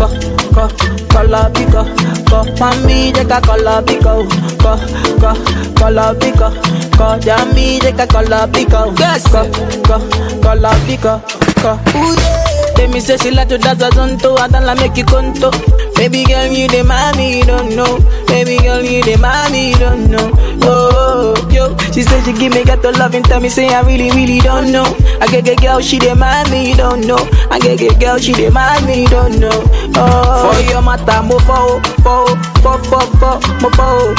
co 0.00 0.08
co 0.56 0.64
color 1.12 1.52
pico, 1.52 1.84
co 2.32 2.38
one 2.56 2.80
B 2.88 3.12
take 3.12 3.28
a 3.28 3.40
color 3.44 3.82
pico, 3.84 4.24
oh, 4.24 4.26
co 4.56 4.72
co 5.20 5.30
color 5.76 6.14
pico, 6.16 6.48
co 6.96 7.18
jammy 7.20 7.78
take 7.80 8.00
a 8.00 8.06
color 8.06 8.48
pico, 8.48 8.88
oh, 8.88 8.94
yes, 8.98 9.28
co 9.28 9.44
co 9.84 10.00
color 10.40 10.76
pico, 10.88 11.20
co. 11.60 11.76
Ooh 11.98 12.16
yeah. 12.16 12.35
Tell 12.76 12.88
me 12.92 13.00
say 13.00 13.16
she 13.16 13.30
like 13.30 13.48
to 13.48 13.58
dance 13.58 13.82
a 13.82 13.88
zonto, 13.90 14.38
I 14.38 14.48
don't 14.48 14.76
make 14.78 14.96
you 14.96 15.04
conto. 15.04 15.50
Baby 15.96 16.24
girl, 16.24 16.46
you 16.46 16.68
the 16.68 16.84
mommy, 16.84 17.38
you 17.38 17.44
don't 17.44 17.74
know. 17.74 17.98
Baby 18.26 18.58
girl, 18.58 18.82
you 18.84 19.02
the 19.02 19.16
mommy, 19.16 19.70
you 19.70 19.76
don't 19.76 20.10
know. 20.10 20.30
Oh, 20.62 21.34
yo, 21.50 21.74
she 21.92 22.02
said 22.02 22.22
she 22.24 22.32
give 22.34 22.52
me 22.52 22.64
got 22.64 22.82
the 22.82 22.92
love 22.92 23.14
and 23.14 23.24
tell 23.24 23.40
me 23.40 23.48
say 23.48 23.68
I 23.72 23.80
really, 23.80 24.10
really 24.10 24.40
don't 24.40 24.70
know. 24.72 24.84
I 25.20 25.26
get 25.26 25.44
get 25.46 25.60
girl, 25.62 25.80
she 25.80 25.98
the 25.98 26.14
mommy, 26.14 26.70
you 26.70 26.76
don't 26.76 27.06
know. 27.06 27.18
I 27.50 27.58
get 27.58 27.78
get 27.78 27.98
girl, 27.98 28.18
she 28.18 28.32
the 28.34 28.50
mommy, 28.50 29.02
you 29.02 29.08
don't 29.08 29.40
know. 29.40 29.64
Oh, 29.96 30.52
for 30.52 30.70
your 30.70 30.82
mata, 30.82 31.22
mo 31.22 31.38
fo, 31.40 31.80
fo, 32.04 32.26
fo, 32.60 32.76
fo, 32.90 33.00
fo, 33.16 33.40
mo 33.64 33.70
fo. 33.70 34.14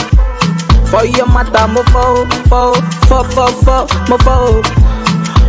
For 0.89 1.05
your 1.05 1.27
mata, 1.27 1.67
mo 1.67 1.83
fo, 1.93 2.25
fo, 2.49 2.73
fo, 3.05 3.23
fo, 3.23 3.47
fo, 3.61 3.87
mo 4.09 4.17
fo. 4.17 4.61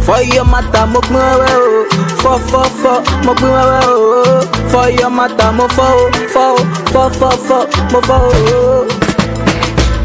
For 0.08 0.22
your 0.22 0.44
mata 0.44 0.86
mo 0.86 1.00
pin 1.00 1.16
wewe 1.20 1.50
o. 1.52 1.84
Fo 2.22 2.38
fo 2.48 2.62
fo 2.80 2.92
mo 3.26 3.34
pin 3.34 3.52
o. 3.52 4.40
For 4.72 4.88
your 4.88 5.10
mata 5.10 5.52
mo 5.52 5.68
fo 5.76 5.84
o. 5.84 6.10
Fo 6.32 6.56
fo 6.92 7.10
fo 7.18 7.30
fo 7.46 7.58
mo 7.92 8.00
fo 8.08 8.16
o. 8.16 8.88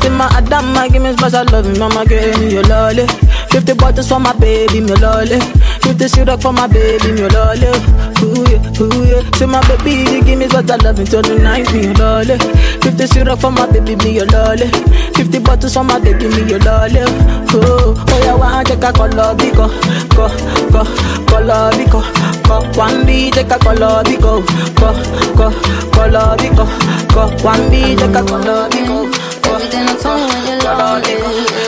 See 0.01 0.09
my 0.09 0.27
Adama 0.35 0.91
give 0.91 1.01
me 1.01 1.13
special 1.15 1.45
love 1.51 1.79
Mama 1.79 2.05
give 2.05 2.37
me 2.39 2.51
your 2.55 2.63
lolly 2.63 3.05
Fifty 3.53 3.73
bottles 3.73 4.09
for 4.09 4.19
my 4.19 4.33
baby 4.33 4.81
me 4.81 4.95
lolly 4.95 5.39
Fifty 5.85 6.07
syrup 6.07 6.41
for 6.41 6.51
my 6.51 6.65
baby 6.67 7.11
me 7.13 7.27
lolly 7.29 7.69
Ooh 8.25 8.41
yeah, 8.49 8.81
ooh 8.81 9.05
yeah. 9.05 9.21
See 9.37 9.45
my 9.45 9.61
baby 9.67 10.09
you 10.11 10.23
give 10.23 10.39
me 10.39 10.47
special 10.49 10.77
love 10.83 10.97
until 10.99 11.21
the 11.21 11.37
night 11.37 11.71
me 11.71 11.83
your 11.85 11.93
lolly 11.93 12.37
Fifty 12.81 13.05
syrup 13.07 13.39
for 13.39 13.51
my 13.51 13.69
baby 13.71 13.95
me 13.97 14.15
your 14.17 14.25
lolly 14.27 14.67
Fifty 15.13 15.37
bottles 15.39 15.73
for 15.75 15.83
my 15.83 15.99
baby 15.99 16.27
me 16.27 16.49
your 16.49 16.59
lolly 16.65 17.01
Oh, 17.55 17.93
oh 17.95 18.19
yeah 18.25 18.33
one 18.33 18.65
check 18.65 18.81
a 18.83 18.91
color 18.91 19.35
biko 19.37 19.69
Ko, 20.17 20.25
ko, 20.73 20.81
color 21.29 21.69
biko 21.77 22.01
Ko, 22.49 22.55
one 22.77 23.05
B 23.05 23.29
check 23.29 23.51
a 23.51 23.59
color 23.59 24.01
biko 24.03 24.41
Ko, 24.81 24.89
ko, 25.37 25.47
color 25.93 26.35
biko 26.41 26.65
Ko, 27.13 27.29
one 27.45 27.69
B 27.69 27.95
check 27.95 28.15
a 28.17 28.25
color 28.25 28.67
biko 28.73 29.05
Everything 29.45 29.85
I 29.87 29.93
told 30.01 31.05
you 31.07 31.62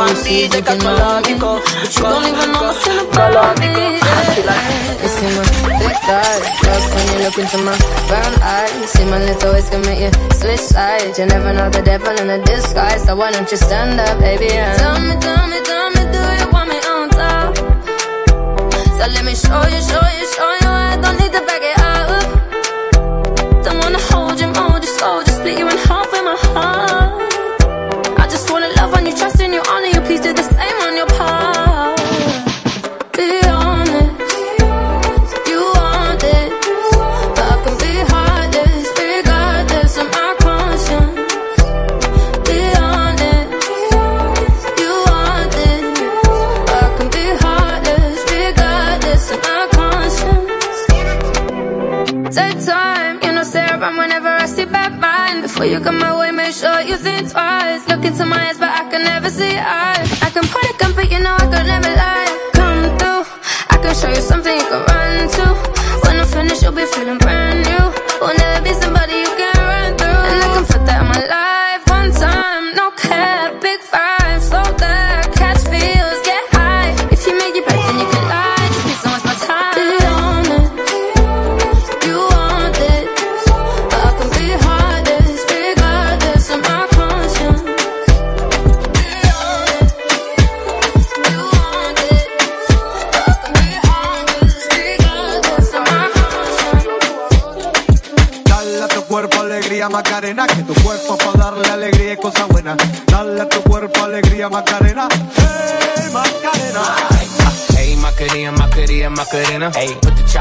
One 0.00 0.16
a 0.16 0.62
color 0.64 1.20
biko 1.28 1.60
But 1.60 1.92
you 1.92 2.02
don't 2.02 2.24
even 2.24 2.52
know 2.52 2.62
what's 2.72 2.88
in 2.88 2.96
the 2.96 3.04
color 3.12 3.52
You 4.96 5.08
see 5.12 5.30
my 5.36 5.44
thick 5.76 5.96
thighs, 6.08 6.44
lost 6.64 6.88
when 6.94 7.04
you 7.12 7.18
look 7.24 7.36
into 7.36 7.58
my 7.68 7.76
brown 8.08 8.34
eyes. 8.40 8.80
You 8.80 8.86
see 8.86 9.04
my 9.04 9.18
little 9.22 9.52
ways 9.52 9.68
can 9.68 9.82
make 9.82 10.00
you 10.00 10.10
switch 10.40 10.60
sides. 10.72 11.18
You 11.18 11.26
never 11.26 11.52
know 11.52 11.68
the 11.68 11.82
devil 11.82 12.16
in 12.16 12.30
a 12.30 12.42
disguise, 12.42 13.04
so 13.04 13.14
why 13.14 13.30
don't 13.30 13.50
you 13.50 13.58
stand 13.58 14.00
up, 14.00 14.18
baby? 14.20 14.48
And 14.48 14.78
tell 14.80 15.00
me, 15.04 15.14
tell 15.20 15.46
me, 15.52 15.60
tell 15.68 15.90
me, 15.90 16.02
do 16.14 16.22
you 16.40 16.48
want 16.48 16.68
me 16.72 16.78
on 16.92 17.08
top? 17.10 17.56
So 18.96 19.04
let 19.04 19.24
me 19.28 19.34
show 19.36 19.62
you, 19.68 19.80
show 19.84 20.06
you, 20.16 20.26
show 20.32 20.50
you. 20.62 20.70
I 20.80 20.96
don't 21.02 21.18
need 21.20 21.32
to 21.36 21.42
back 21.44 21.62
it 21.70 21.78
up. 21.92 23.64
Don't 23.64 23.78
wanna 23.84 24.00
hold 24.08 24.40
you, 24.40 24.48
mold 24.48 24.80
you 24.80 24.92
slow, 24.96 25.22
just 25.24 25.36
split 25.40 25.58
you 25.58 25.68
in 25.68 25.76
half 25.76 26.10
with 26.10 26.24
my 26.24 26.36
heart. 26.54 26.99
On 28.94 29.06
you, 29.06 29.16
trust 29.16 29.40
in 29.40 29.52
you, 29.52 29.62
honor 29.68 29.86
you. 29.86 30.00
Please 30.02 30.20
do 30.20 30.32
the 30.32 30.42
same 30.42 30.78
on 30.82 30.96
your 30.96 31.06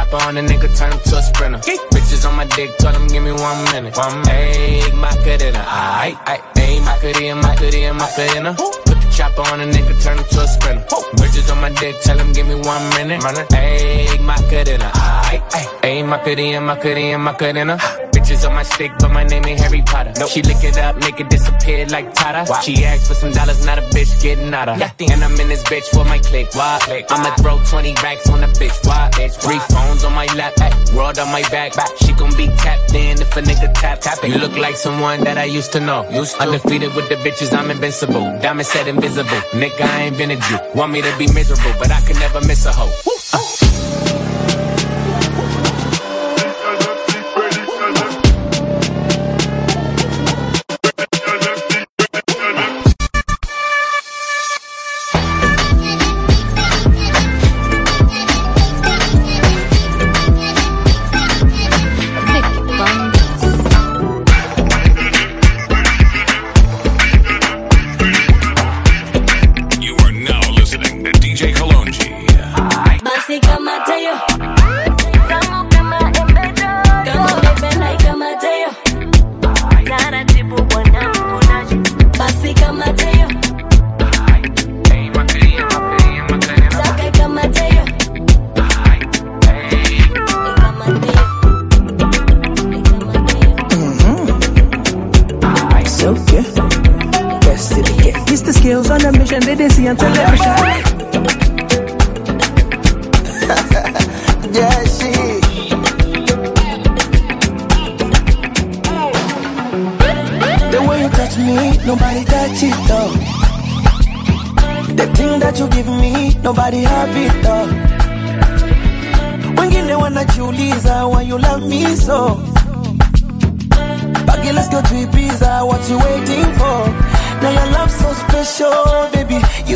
chopper 0.10 0.28
on 0.28 0.36
the 0.36 0.41
nigga, 0.41 0.76
turn 0.78 0.91
him 0.91 0.99
to 0.99 1.18
a 1.18 1.22
sprinter. 1.22 1.60
Bitches 1.60 2.28
on 2.28 2.36
my 2.36 2.45
dick, 2.45 2.70
tell 2.78 2.93
him 2.93 3.07
give 3.07 3.24
me 3.24 3.32
one 3.32 3.64
minute. 3.72 3.95
One 3.97 4.24
Hey, 4.26 4.82
Macarena, 4.93 5.60
aight, 5.60 6.16
aight. 6.26 6.57
Hey, 6.57 6.80
Macarena, 6.80 7.36
Macarena, 7.36 7.93
Macarena. 7.93 8.53
Put 8.55 8.86
the 8.86 9.14
chopper 9.16 9.41
on 9.41 9.62
a 9.62 9.66
nigga, 9.66 10.01
turn 10.03 10.18
him 10.18 10.26
to 10.26 10.41
a 10.41 10.47
sprinter. 10.47 10.86
Bitches 11.18 11.51
on 11.51 11.62
my 11.62 11.70
dick, 11.70 11.95
tell 12.01 12.18
him 12.18 12.34
give 12.34 12.47
me 12.47 12.55
one 12.55 12.89
minute. 12.89 13.24
Hey, 13.51 14.18
Macarena, 14.20 14.89
aight. 14.93 15.84
Hey, 15.84 16.03
Macarena, 16.03 16.62
Macarena, 16.62 17.18
Macarena. 17.18 18.09
Bitches 18.30 18.48
on 18.48 18.54
my 18.54 18.62
stick, 18.62 18.92
but 19.00 19.10
my 19.10 19.24
name 19.24 19.44
ain't 19.48 19.60
Harry 19.60 19.82
Potter. 19.82 20.14
She 20.28 20.44
lick 20.44 20.64
it 20.64 20.78
up, 20.78 20.96
make 20.98 21.20
it 21.20 21.32
disappear 21.32 21.88
like 21.88 22.14
Tata. 22.14 22.46
She 22.62 22.86
asked 22.86 23.08
for 23.08 23.16
some 23.16 23.32
dollars, 23.32 23.66
not 23.66 23.80
a 23.80 23.82
bitch 23.82 24.22
getting 24.22 24.54
out 24.54 24.70
of. 24.70 24.80
And 24.80 25.24
I'm 25.24 25.34
in 25.40 25.48
this 25.48 25.64
bitch 25.64 25.90
for 25.90 26.06
my 26.06 26.20
click. 26.20 26.54
Why? 26.54 26.78
click. 26.84 27.06
I'ma 27.10 27.34
throw 27.38 27.58
20 27.66 27.96
racks 28.04 28.30
on 28.30 28.44
a 28.44 28.48
bitch. 28.50 28.86
Why? 28.86 29.10
bitch. 29.14 29.34
Three 29.42 29.58
phones 29.74 30.04
on 30.04 30.14
my 30.14 30.28
lap, 30.36 30.54
world 30.94 31.18
on 31.18 31.32
my 31.32 31.42
back. 31.50 31.74
She 32.02 32.14
gon' 32.14 32.30
be 32.38 32.46
tapped 32.58 32.94
in 32.94 33.20
if 33.20 33.36
a 33.36 33.42
nigga 33.42 33.74
tap. 33.74 34.02
tap 34.02 34.24
it. 34.24 34.30
You 34.30 34.38
look 34.38 34.56
like 34.56 34.76
someone 34.76 35.24
that 35.24 35.40
I 35.40 35.46
used 35.46 35.72
to 35.72 35.80
know. 35.80 36.08
Used 36.12 36.36
to. 36.36 36.44
Undefeated 36.44 36.94
with 36.94 37.10
the 37.10 37.16
bitches, 37.16 37.52
I'm 37.58 37.72
invincible. 37.72 38.26
Diamond 38.44 38.68
said 38.68 38.88
invisible. 38.88 39.42
Nigga, 39.58 39.82
I 39.82 40.04
ain't 40.04 40.20
been 40.20 40.30
a 40.30 40.36
Jew. 40.36 40.60
Want 40.76 40.92
me 40.92 41.02
to 41.02 41.18
be 41.18 41.26
miserable, 41.34 41.74
but 41.80 41.90
I 41.90 42.00
can 42.02 42.20
never 42.20 42.42
miss 42.42 42.64
a 42.68 42.74
hoe. 42.74 42.94
Uh. 43.34 43.68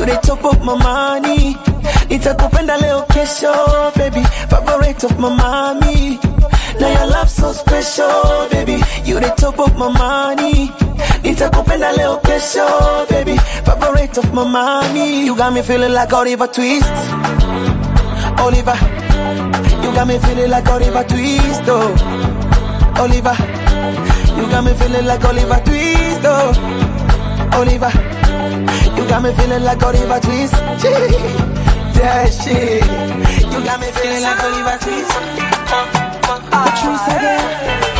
You 0.03 0.09
the 0.09 0.19
top 0.21 0.43
of 0.43 0.61
my 0.65 0.75
money. 0.75 1.53
Nitakupenda 2.09 2.75
leo 2.81 3.05
kesho, 3.07 3.95
baby. 3.95 4.21
Favorite 4.51 5.01
of 5.05 5.17
my 5.17 5.29
mommy. 5.33 6.19
Now 6.77 6.89
your 6.91 7.07
love 7.07 7.29
so 7.29 7.53
special, 7.53 8.49
baby. 8.51 8.83
You 9.05 9.21
the 9.21 9.33
top 9.37 9.57
of 9.59 9.77
my 9.77 9.87
money. 9.87 10.67
Nitakupenda 11.23 11.95
leo 11.95 12.17
kesho, 12.19 13.07
baby. 13.07 13.37
Favorite 13.63 14.17
of 14.17 14.33
my 14.33 14.43
mommy. 14.43 15.25
You 15.25 15.37
got 15.37 15.53
me 15.53 15.61
feeling 15.61 15.93
like 15.93 16.11
Oliver 16.11 16.47
Twist. 16.47 16.91
Oliver. 18.43 18.75
You 19.83 19.93
got 19.95 20.05
me 20.05 20.19
feeling 20.19 20.49
like 20.49 20.67
Oliver 20.67 21.03
Twist, 21.05 21.61
oh. 21.67 21.95
Oliver. 22.99 23.35
You 24.35 24.49
got 24.51 24.65
me 24.65 24.73
feeling 24.73 25.05
like 25.05 25.23
Oliver 25.23 25.61
Twist, 25.63 26.21
oh. 26.25 27.49
Oliver. 27.53 28.12
You 28.97 29.07
got 29.07 29.23
me 29.23 29.31
feeling 29.33 29.63
like 29.63 29.81
Oliver 29.83 30.19
Twist. 30.19 30.53
Yeah, 31.95 32.25
shit. 32.29 32.83
You 33.51 33.63
got 33.63 33.79
me 33.79 33.87
feeling 33.91 34.21
like 34.21 34.43
Oliver 34.43 34.77
Twist. 34.83 35.11
Patrice 36.51 37.07
again. 37.07 37.43
Listen 37.73 37.92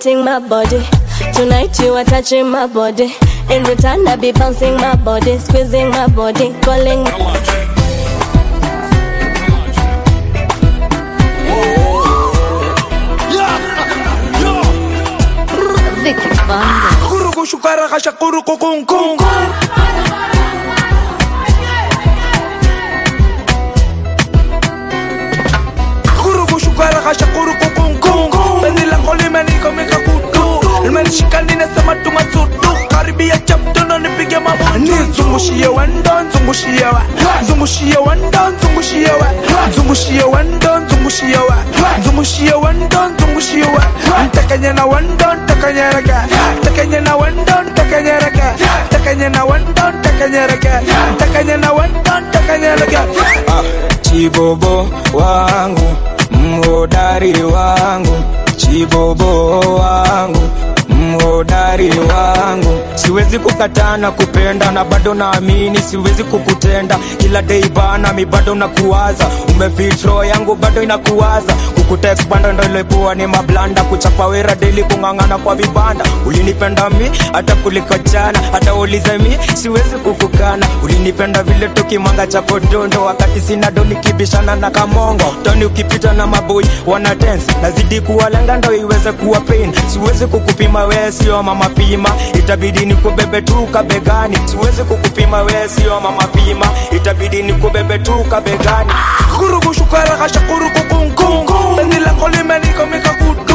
wanting 0.00 0.24
my 0.24 0.38
body. 0.38 0.80
Tonight 1.34 1.78
you 1.80 1.92
are 1.92 2.04
touching 2.04 2.48
my 2.50 2.66
body. 2.66 3.12
In 3.50 3.62
return, 3.64 4.08
I 4.08 4.16
be 4.16 4.32
bouncing 4.32 4.74
my 4.76 4.96
body, 4.96 5.36
squeezing 5.38 5.90
my 5.90 6.06
body, 6.08 6.54
calling. 6.62 7.04
Vicky 16.02 16.28
Banda. 16.48 16.88
Kuruku 17.08 17.46
shukara 17.46 17.88
kasha 17.88 18.12
kuruku 18.12 18.56
kung 18.58 18.86
kung 18.86 19.16
Kuruku 19.18 19.89
nimeshika 31.10 31.42
ninasema 31.42 31.94
tungatsutu 31.94 32.68
karibia 32.88 33.38
chapto 33.38 33.98
nipige 33.98 34.38
mabani 34.38 34.90
zungushie 35.16 35.66
wendo 35.68 36.10
zungushie 36.32 36.70
we 36.84 37.02
zungushie 37.46 37.96
wendo 38.06 38.38
zungushie 38.62 39.10
we 39.10 39.28
zungushie 39.76 40.22
wendo 40.24 40.80
zungushie 40.88 41.36
we 41.36 41.56
zungushie 42.04 42.52
wendo 42.54 42.98
zungushie 43.18 43.62
we 43.64 44.24
ntakanye 44.26 44.72
na 44.72 44.84
wendo 44.86 45.26
ntakanyereke 45.44 46.14
ntakanye 46.62 47.00
na 47.00 47.16
wendo 47.16 47.54
ntakanyereke 47.72 48.42
ntakanye 48.88 49.28
na 49.28 49.44
wendo 49.44 49.82
ntakanyereke 49.98 50.70
ntakanye 51.14 51.56
na 51.56 51.72
wendo 51.72 52.20
ntakanyereke 52.28 52.96
ah, 52.96 53.62
chibobo 54.02 54.88
wangu 55.12 55.96
mhodari 56.32 57.42
wangu 57.42 58.16
chibobo 58.56 59.60
wangu 59.60 60.50
mhodari 61.00 61.90
wangu. 61.98 62.78
Siwezi 62.94 63.38
kukataa 63.38 63.96
na 63.96 64.10
kupenda 64.10 64.70
na 64.70 64.84
bado 64.84 65.14
naamini 65.14 65.78
siwezi 65.78 66.24
kukutenda. 66.24 66.98
Kila 67.18 67.42
dei 67.42 67.68
bana 67.68 68.12
mi 68.12 68.24
bado 68.24 68.54
nakuwaza. 68.54 69.26
Umefitro 69.54 70.24
yangu 70.24 70.54
bado 70.54 70.82
inakuwaza. 70.82 71.52
Kukutext 71.74 72.28
bando 72.28 72.52
ndo 72.52 72.64
ilikuwa 72.64 73.14
ni 73.14 73.26
mablanda. 73.26 73.82
Kuchapa 73.82 74.26
wera 74.26 74.54
deli 74.54 74.82
kung'ang'ana 74.84 75.38
kwa 75.38 75.54
vibanda. 75.54 76.04
Ulinipenda 76.26 76.90
mi 76.90 77.10
hata 77.32 77.54
kuliko 77.54 77.98
jana. 77.98 78.38
Hata 78.52 78.74
ulize 78.74 79.18
mi 79.18 79.38
siwezi 79.54 79.96
kukukana. 80.04 80.66
Ulinipenda 80.84 81.42
vile 81.42 81.68
tukimwanga 81.68 82.26
chapo 82.26 82.60
dondo 82.60 83.04
wakati 83.04 83.40
sina 83.40 83.70
do 83.70 83.84
nikibishana 83.84 84.56
na 84.56 84.70
kamongo. 84.70 85.24
Toni 85.42 85.64
ukipita 85.64 86.12
na 86.12 86.26
maboi 86.26 86.66
wana 86.86 87.14
dance. 87.14 87.46
Nazidi 87.62 88.00
kuwalenga 88.00 88.56
ndo 88.56 88.72
iweze 88.72 89.12
kuwa 89.12 89.40
pain. 89.40 89.72
Siwezi 89.92 90.26
kukupima 90.26 90.84
we 90.90 91.12
sio 91.12 91.42
mama 91.42 91.68
pima. 91.70 92.08
Itabidi 92.34 92.86
nikubebe 92.86 93.42
tu 93.42 93.66
kabegani. 93.72 94.36
Siwezi 94.44 94.82
kukupima 94.84 95.42
we 95.42 95.68
sio 95.68 96.00
mama 96.00 96.26
pima. 96.26 96.66
Itabidi 96.92 97.42
nikubebe 97.42 97.98
tu 97.98 98.24
kabegani. 98.30 98.90
Kuruku 99.38 99.74
shukara 99.74 100.16
kasha 100.16 100.40
kuruku 100.40 100.80
kung 100.88 101.10
kung. 101.46 101.76
Penzi 101.76 102.00
limeniko 102.28 102.86
kutu 103.10 103.49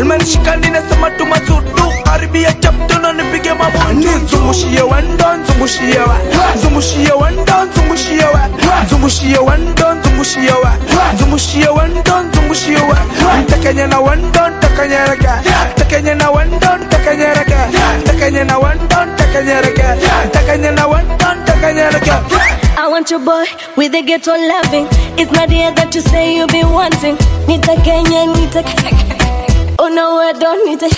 Limenishika 0.00 0.56
ninasema 0.56 1.10
tumasudu 1.10 1.92
Karibia 2.04 2.52
chapto 2.52 2.98
na 2.98 3.12
nipige 3.12 3.52
mabutu 3.54 3.92
Nizungushie 3.94 4.82
wendo, 4.82 5.24
nzungushie 5.36 5.98
wa. 5.98 6.16
Nzungushie 6.56 7.12
wendo, 7.12 7.54
nzungushie 7.64 8.24
wa. 8.24 8.48
Nzungushie 8.84 9.38
wendo, 9.38 9.94
nzungushie 9.94 10.50
wa. 10.52 10.72
Nzungushie 11.14 11.68
wendo, 11.68 12.22
nzungushie 12.22 12.76
wa. 12.76 12.96
Ntakanye 13.42 13.86
na 13.86 14.00
wendo, 14.00 14.48
ntakanye 14.48 14.96
raka 14.96 15.42
Ntakanye 15.76 16.14
na 16.14 16.30
wendo, 16.30 16.76
ntakanye 16.86 17.24
raka 17.26 17.68
Ntakanye 18.02 18.44
na 18.44 18.58
wendo, 18.58 18.96
ntakanye 19.14 19.54
raka 19.54 19.96
Ntakanye 20.26 20.70
na 20.70 20.86
wendo, 20.86 21.14
ntakanye 21.42 21.82
raka 21.82 22.22
I 22.78 22.88
want 22.88 23.10
your 23.10 23.20
boy 23.20 23.44
with 23.76 23.92
the 23.92 24.00
ghetto 24.02 24.32
loving. 24.32 24.86
It's 25.18 25.30
not 25.32 25.50
here 25.50 25.70
that 25.72 25.94
you 25.94 26.00
say 26.00 26.34
you 26.34 26.46
be 26.46 26.64
wanting. 26.64 27.18
Nita 27.46 27.76
Kenya, 27.84 28.24
Nita. 28.32 28.64
Oh 29.82 29.88
no, 29.88 30.18
I 30.18 30.32
don't 30.32 30.66
need 30.66 30.80
it. 30.82 30.92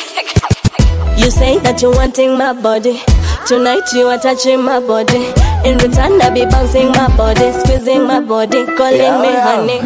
You 1.19 1.31
say 1.31 1.59
that 1.61 1.81
you're 1.83 1.95
wanting 1.95 2.37
my 2.37 2.53
body. 2.53 2.99
Tonight 3.47 3.85
you 3.95 4.07
are 4.09 4.19
touching 4.19 4.63
my 4.63 4.81
body. 4.81 5.31
In 5.65 5.79
return, 5.79 6.21
I 6.21 6.31
be 6.35 6.45
bouncing 6.47 6.89
my 6.91 7.07
body, 7.17 7.53
squeezing 7.63 8.07
my 8.07 8.19
body, 8.21 8.67
calling 8.77 8.99
Yeah, 8.99 9.23
me 9.23 9.29
yeah. 9.31 9.55
honey. 9.55 9.79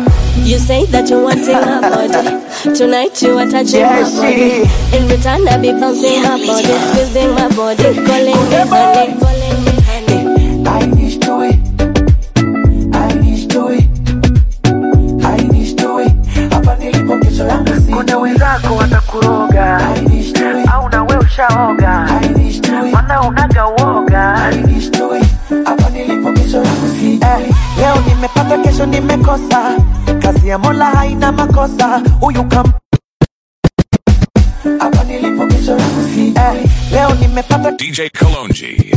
You 0.48 0.58
say 0.58 0.86
that 0.86 1.10
you're 1.10 1.22
wanting 1.22 1.60
my 1.60 1.80
body. 1.84 2.40
Tonight 2.74 3.20
you 3.20 3.36
are 3.36 3.44
touching 3.48 3.80
Yeah, 3.80 4.00
my 4.00 4.08
body. 4.16 4.64
In 4.96 5.08
return, 5.12 5.44
I 5.48 5.58
be 5.60 5.72
bouncing 5.76 6.22
my 6.22 6.40
body, 6.40 6.72
squeezing 6.88 7.34
my 7.36 7.48
body, 7.52 7.92
calling 8.00 8.40
me 8.48 8.56
honey, 8.64 9.20
calling 9.20 9.56
me 9.64 9.75
ushaoga. 21.36 22.08
mana 22.92 23.20
unaga 23.28 23.66
uoga. 23.66 24.50
Eh, 27.20 27.54
leo 27.78 27.96
nimepata 28.08 28.58
kesho 28.58 28.86
nimekosa. 28.86 29.76
Kazi 30.22 30.48
ya 30.48 30.58
Mola 30.58 30.84
haina 30.84 31.32
makosa. 31.32 32.02
Huyu 32.20 32.44
kam. 32.44 32.72
Eh, 36.34 36.70
leo 36.92 37.14
nimepata 37.20 37.70
DJ 37.70 38.00
Kalonji. 38.12 38.92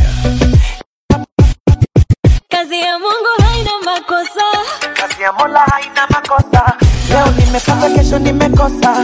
Kazi 2.49 2.79
ya 2.79 2.99
Mungu 2.99 3.33
haina 3.41 3.71
makosa. 3.85 4.45
Kazi 4.93 5.21
ya 5.21 5.33
Mola 5.33 5.59
haina 5.59 6.07
makosa. 6.09 6.49
Nimepata, 7.68 7.89
kesho 7.95 8.20
nimekosa. 8.20 8.95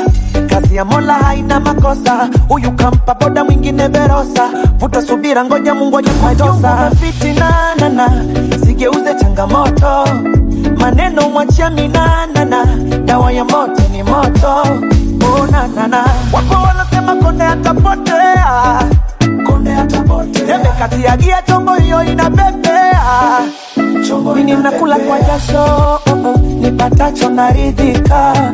Kazi 0.50 0.76
ya 0.76 0.86
Mola 0.86 1.14
haina 1.14 1.60
makosa. 1.60 2.30
Huyu 2.48 2.72
kampa 2.72 3.14
boda 3.16 3.44
mwingine 3.44 3.88
Verosa. 3.88 4.50
Vuta 4.80 5.02
subira, 5.02 5.44
ngoja 5.46 5.74
Mungu 5.74 5.98
ajakutosa. 5.98 6.92
Fitina 7.02 7.76
sigeuze 8.66 9.14
changamoto. 9.20 10.06
Maneno 10.78 11.30
mwachia 11.30 11.70
minanana, 11.70 12.66
dawa 13.06 13.32
ya 13.32 13.44
moto 13.44 13.82
ni 13.92 14.04
moto. 14.04 14.62
Oh, 15.26 15.48
na. 15.88 16.06
Wanasema 16.68 17.16
konde 17.16 17.44
atapotea, 17.44 18.80
konde 19.48 19.74
atapotea. 19.76 20.46
Debe 20.58 20.70
nakula 24.64 24.96
kwa 25.00 25.22
jasho 25.22 25.64
oh, 25.64 26.00
oh, 26.12 26.38
nipatacho 26.38 27.30
naridhika. 27.30 28.52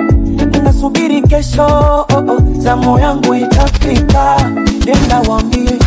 Ninasubiri 0.51 1.21
kesho 1.21 1.65
oh, 1.65 2.05
oh, 2.17 2.41
zamu 2.57 2.99
yangu 2.99 3.35
itafika. 3.35 4.49
Nenda 4.85 5.19
wambie 5.29 5.79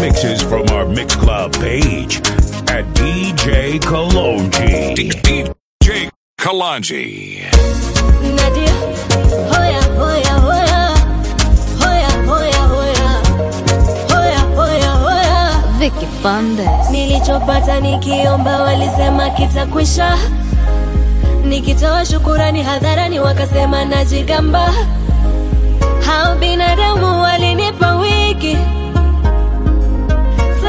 mixes 0.00 0.42
from 0.42 0.62
our 0.70 0.84
Mixcloud 0.86 1.52
page 1.60 2.16
at 2.70 2.84
DJ 2.94 3.78
Kalonji. 3.80 4.94
DJ 4.96 6.10
Kalonji. 6.38 7.42
Nadia, 8.36 8.74
hoya, 9.52 9.82
hoya, 10.00 10.34
hoya. 10.46 10.82
Hoya, 11.82 12.10
hoya, 12.30 12.62
hoya. 12.74 13.10
Hoya, 14.12 14.40
hoya, 14.56 14.90
hoya. 15.04 15.78
Vicky 15.78 16.06
Bandes. 16.22 16.90
Nilichopata 16.90 17.80
nikiomba 17.80 18.62
walisema 18.62 19.30
kitakwisha, 19.30 20.18
nikitoa 21.44 22.04
shukurani 22.06 22.62
hadharani 22.62 23.20
wakasema 23.20 23.84
najigamba. 23.84 24.72
Hao 26.06 26.34
binadamu 26.36 27.22
walinipa 27.22 27.96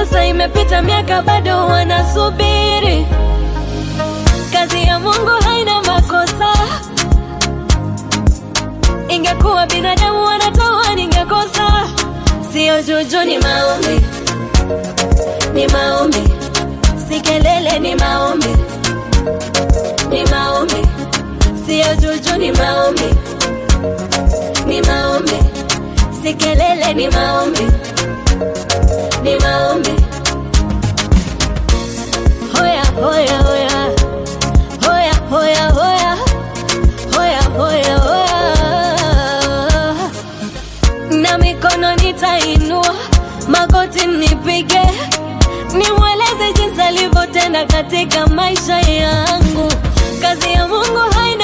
wii 0.10 0.30
imepita 0.30 0.82
miaka 0.82 1.22
bado 1.22 1.66
wanasubiri. 1.68 3.06
Kazi 4.54 4.84
ya 4.84 5.00
Mungu 5.00 5.32
haina 5.44 5.82
makosa. 5.82 6.54
Ingekuwa 9.10 9.66
binadamu 9.68 10.26
wanatoa, 10.26 10.96
ningekosa. 10.96 11.88
Sio 12.54 12.82
juju, 12.82 13.24
ni 13.26 13.38
maombi, 13.40 14.06
ni 15.54 15.68
maombi, 15.68 16.24
si 17.10 17.20
kelele, 17.22 17.80
ni 17.80 17.96
maombi, 17.96 18.56
ni 20.10 20.24
maombi, 20.26 20.88
sio 21.66 21.96
juju, 21.96 22.38
ni 22.38 22.52
maombi, 22.52 23.16
ni 24.68 24.82
maombi, 24.82 25.40
si 26.24 26.34
kelele, 26.34 26.94
ni 26.94 27.08
maombi, 27.10 27.68
ni 29.24 29.36
maombi. 29.40 29.90
Hoya, 32.58 32.84
hoya, 33.02 33.38
hoya, 33.44 33.88
na 41.12 41.38
mikono 41.38 41.96
nitainua, 41.96 42.96
magoti 43.48 44.06
nipige, 44.06 44.82
nimweleze 45.74 46.54
jinsi 46.56 46.82
alivyotenda 46.82 47.66
katika 47.66 48.28
maisha 48.28 48.80
yangu. 48.80 49.72
Kazi 50.22 50.52
ya 50.54 50.68
Mungu 50.68 51.00
haina 51.16 51.41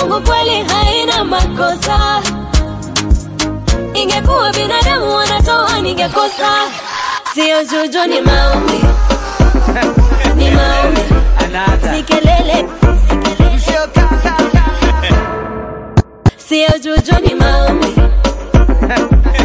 Mungu 0.00 0.20
kweli 0.20 0.64
haina 0.72 1.24
makosa. 1.24 2.22
Ingekuwa 3.94 4.52
binadamu 4.52 5.14
wanatoa, 5.14 5.80
ningekosa. 5.80 6.50
Sio 7.34 7.64
juju, 7.64 8.04
ni 8.08 8.20
maombi, 8.20 8.80
ni 10.36 10.50
maombi, 10.50 11.00
si 11.96 12.02
kelele, 12.02 12.68
sio 16.36 16.68
juju, 16.78 17.14
ni 17.26 17.34
maombi, 17.34 17.86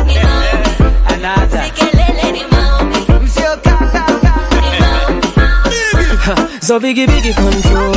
ni 0.05 0.15
maombi, 0.23 0.69
si 1.51 1.71
kelele, 1.71 1.84
So 6.65 6.79
biggie 6.79 7.05
biggie 7.05 7.33
control. 7.35 7.93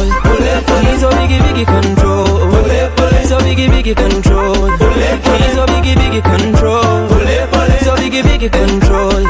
He's 0.85 1.01
so 1.01 1.09
biggie 1.11 1.41
biggie 1.41 1.65
control. 1.65 2.27
So 3.25 3.39
biggie 3.39 3.69
biggie 3.73 3.95
control. 3.97 4.69
He's 5.41 5.55
so 5.55 5.65
biggie 5.67 5.95
biggie 5.97 6.23
control. 6.23 7.09
So 7.85 7.95
biggie 7.97 8.23
biggie 8.23 8.51
control. 8.53 9.25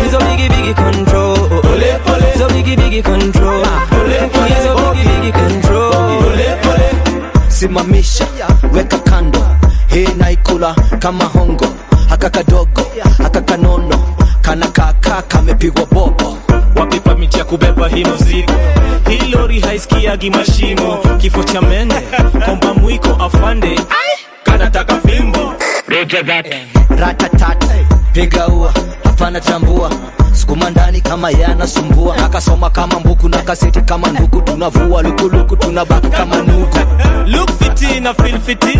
He's 0.00 0.10
so 0.12 0.18
biggie 0.18 0.48
biggie 0.48 0.74
control. 0.74 1.36
So 2.38 2.48
biggie 2.48 2.76
biggie 2.80 3.04
control. 3.04 3.64
He's 4.48 4.64
so 4.64 4.74
biggie 4.78 5.04
biggie 5.12 5.32
control. 5.32 5.92
simamisha 7.48 8.26
weka 8.72 8.98
kando 8.98 9.46
hii 9.86 10.08
naikula 10.18 10.74
kama 10.98 11.24
hongo 11.24 11.66
haka 12.08 12.30
kadogo 12.30 12.86
haka 13.22 13.40
kanono 13.40 13.98
kana 14.42 14.66
kaka 14.66 14.93
kamepigwa 15.22 15.86
bobo 15.86 16.38
wapi 16.76 17.00
pamiti 17.00 17.38
ya 17.38 17.44
kubeba 17.44 17.88
hii 17.88 18.04
mzigo 18.04 18.52
hii 19.08 19.30
lori 19.30 19.60
haisikiagi 19.60 20.30
mashimo. 20.30 20.98
Kifo 21.18 21.42
cha 21.44 21.62
mende 21.62 21.94
komba 22.46 22.74
mwiko 22.74 23.08
afande. 23.10 23.80
Kanataka 24.44 25.00
fimbo. 25.00 25.54
Ratatat 26.98 27.64
piga 28.14 28.46
ua 28.48 28.72
hapana 29.04 29.40
tambua 29.40 29.90
sukuma 30.32 30.70
ndani 30.70 31.00
kama 31.00 31.30
yanasumbua 31.30 32.16
akasoma 32.16 32.70
kama 32.70 33.00
mbuku 33.00 33.28
na 33.28 33.38
kaseti 33.38 33.80
kama 33.80 34.08
nduku 34.08 34.40
tunavua 34.42 35.02
lukuluku 35.02 35.56
tunabaki 35.56 36.08
kama 36.08 36.36
nuku 36.36 36.78
look 37.26 37.50
fiti 37.58 38.00
na 38.00 38.14
feel 38.14 38.40
fiti 38.40 38.78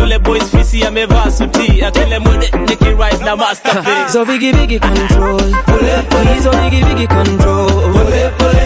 yule 0.00 0.18
boys 0.18 0.44
fisi 0.44 0.84
amevaa 0.84 1.30
suti 1.30 1.84
akele 1.84 2.18
mwende 2.18 2.50
nikiride 2.68 3.24
na 3.24 3.36
masterpiece 3.36 4.12
So 4.12 4.24
bigi 4.24 4.52
bigi 4.52 4.78
control. 4.80 5.40
He's 6.34 6.44
so 6.44 6.50
bigi 6.50 6.82
bigi 6.84 7.06
control. 7.06 7.68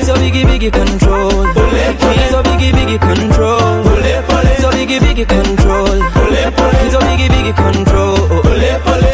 So 0.07 0.15
bigi 0.17 0.45
bigi 0.45 0.71
control. 0.71 1.47
He's 2.15 2.31
so 2.31 2.43
bigi 2.43 2.73
bigi 2.73 2.99
control. 2.99 3.85
So 4.61 4.71
bigi 4.71 5.01
bigi 5.01 5.25
control. 5.25 6.03
He's 6.83 6.93
so 6.93 7.01
bigi 7.01 7.29
bigi 7.29 7.53
control. 7.53 8.32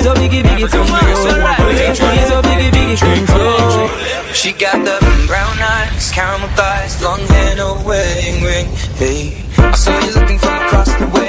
So 0.01 0.15
biggie 0.15 0.43
biggie 0.43 0.71
control. 0.71 0.87
He's 1.09 2.29
so 2.29 2.41
biggie 2.43 2.71
biggie 2.71 2.99
control. 2.99 3.89
She 4.33 4.53
got 4.53 4.79
the 4.85 4.99
brown 5.27 5.59
eyes, 5.61 6.11
caramel 6.13 6.49
thighs, 6.51 7.03
long 7.03 7.21
hair, 7.21 7.57
no 7.57 7.83
wedding 7.85 8.43
ring. 8.43 8.67
Hey, 8.97 9.45
I 9.59 9.73
saw 9.73 9.99
you 9.99 10.15
looking 10.15 10.39
from 10.39 10.55
across 10.63 10.95
the 10.95 11.07
way. 11.09 11.28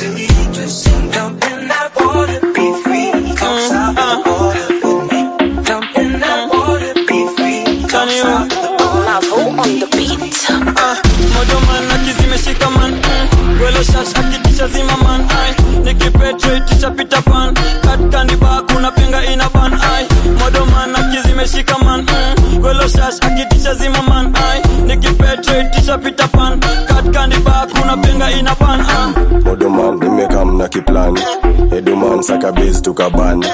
to 0.00 0.10
me. 0.12 0.26
Just 0.52 0.84
sing 0.84 1.14
up 1.16 1.32
in 1.44 1.68
Eduman 32.30 32.40
saka 32.42 32.52
biz 32.52 32.82
tukabani. 32.82 33.46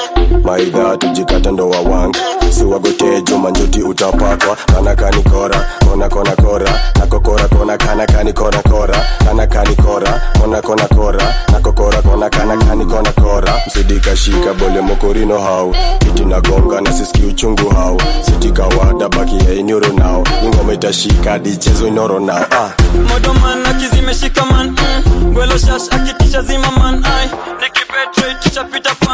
Maidha 0.44 0.96
tujikata 0.96 1.50
ndo 1.52 1.68
wawangi 1.68 2.18
Siwagotejo 2.50 3.38
manjuti 3.38 3.82
utapakwa. 3.82 4.56
Kana 4.66 4.94
kani 4.96 5.22
kona 5.22 6.08
kona 6.08 6.36
kora. 6.36 6.80
Nakokora 6.98 7.48
kona 7.48 7.76
kana 7.78 8.06
kani 8.06 8.32
kora 8.32 8.62
Kana 9.24 9.46
kani 9.46 9.76
kona 9.76 10.62
kona 10.62 10.88
kora. 10.88 11.34
Nakokora 11.52 12.02
kona 12.02 12.30
kana 12.30 12.56
kani 12.56 12.84
kora. 13.12 13.52
Msidika 13.66 14.16
bole 14.54 14.80
mokorino 14.80 15.38
hau 15.38 15.74
Kiti 15.98 16.24
gonga 16.40 16.80
na 16.80 16.92
siski 16.92 17.22
uchungu 17.22 17.68
hau 17.70 18.00
sitikawada 18.22 19.08
baki 19.08 19.36
ya 19.36 19.54
nao. 19.92 20.24
Ingoma 20.44 20.72
itashika 20.74 21.38
dichezo 21.38 21.88
inoro 21.88 22.20
nao. 22.20 22.46
Ah. 22.50 22.70
modoman 23.12 23.66
akizimeshikaman 23.66 24.66
mm. 24.68 25.32
gwelo 25.34 25.58
shash 25.58 25.88
akitisha 25.90 26.42
zima 26.42 26.70
man 26.70 27.04
tuer 28.16 28.34
toute 28.42 28.52
sa 28.52 28.64
pute 28.64 28.86
à 28.86 29.05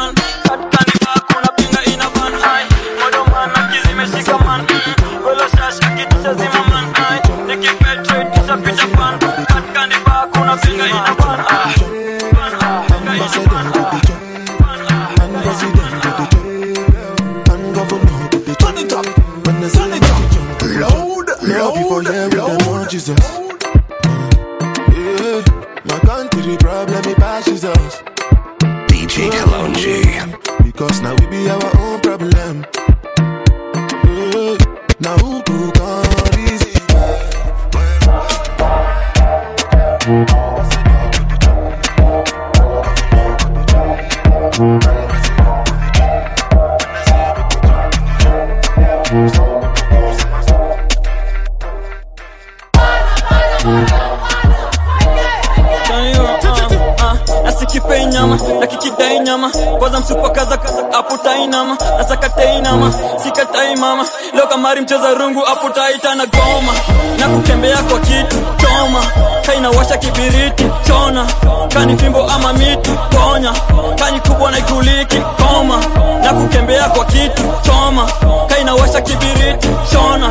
kamari 64.63 64.81
mcheza 64.81 65.15
rungu 65.15 65.47
aputaita 65.47 66.15
na 66.15 66.27
goma. 66.27 66.73
Na 67.19 67.29
kutembea 67.29 67.77
kwa 67.83 67.99
kitu 67.99 68.37
choma. 68.57 69.03
Kainawasha 69.47 69.97
kibiriti 69.97 70.67
chona. 70.87 71.27
Kani 71.75 71.97
fimbo 71.99 72.23
ama 72.31 72.53
miti 72.53 72.91
ponya. 73.11 73.53
Kani 73.99 74.21
kubwa 74.21 74.51
na 74.51 74.59
ikuliki 74.59 75.17
koma. 75.37 75.85
Na 76.25 76.33
kutembea 76.33 76.89
kwa 76.89 77.05
kitu 77.05 77.43
choma. 77.63 78.07
Kainawasha 78.47 79.01
kibiriti 79.01 79.69
chona. 79.93 80.31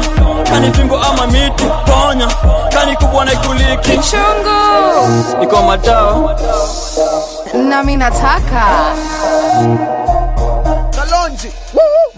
Kani 0.50 0.74
fimbo 0.74 0.98
ama 0.98 1.28
miti 1.28 1.64
ponya. 1.86 2.28
Kani 2.74 2.96
kubwa 2.96 3.26
na 3.26 3.34
ikuliki. 3.34 3.92
Kichungu. 3.92 5.44
iko 5.44 5.62
matao. 5.62 6.40
Nami 7.54 7.98
nataka 7.98 8.66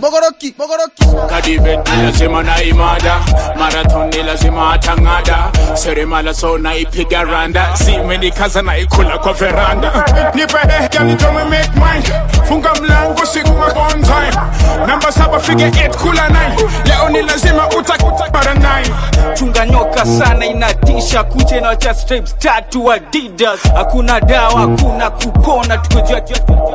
mogoroki 0.07 0.53
mogoroki. 0.57 1.05
Kadibet 1.29 1.89
lazima 2.03 2.43
na 2.43 2.61
imada 2.63 3.15
marathon 3.59 4.11
lazima 4.25 4.73
atang'ada. 4.73 5.51
Seremala 5.75 6.33
so 6.33 6.57
naipiga 6.57 7.23
randa. 7.23 7.67
Simenikaza 7.77 8.61
naikula 8.61 9.17
kwa 9.17 9.33
veranda. 9.33 9.91
Nipe 10.35 10.57
make 10.67 12.11
funga 12.47 12.73
mlango 12.81 13.25
siku 13.25 13.59
wa 13.59 13.67
on 13.87 14.01
time 14.03 14.41
namba 14.87 15.11
saba 15.11 15.39
fige 15.39 15.69
8 15.69 15.89
kula 16.01 16.27
9 16.29 16.87
leo 16.87 17.09
ni 17.09 17.21
lazima 17.21 17.69
utakuta 17.69 18.29
mara 18.33 18.53
9 18.53 19.33
chunga 19.33 19.65
nyoka 19.65 20.05
sana 20.05 20.45
inatisha. 20.45 21.23
Kucha 21.23 21.57
inawacha 21.57 21.93
stripes 21.93 22.35
tatu 22.37 22.91
adidas. 22.91 23.59
Hakuna 23.75 24.19
dawa 24.21 24.61
hakuna 24.61 25.09
kupona. 25.09 25.77
Tukojua 25.77 26.21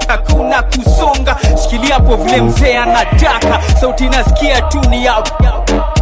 hakuna 0.08 0.62
kusonga. 0.62 1.36
Shikilia 1.62 1.94
hapo 1.94 2.16
vile 2.16 2.40
mzee 2.42 2.76
anataka 3.26 3.60
sauti 3.80 4.08
nasikia 4.08 4.60
tu 4.62 4.80
ni 4.90 5.04
ya 5.04 5.22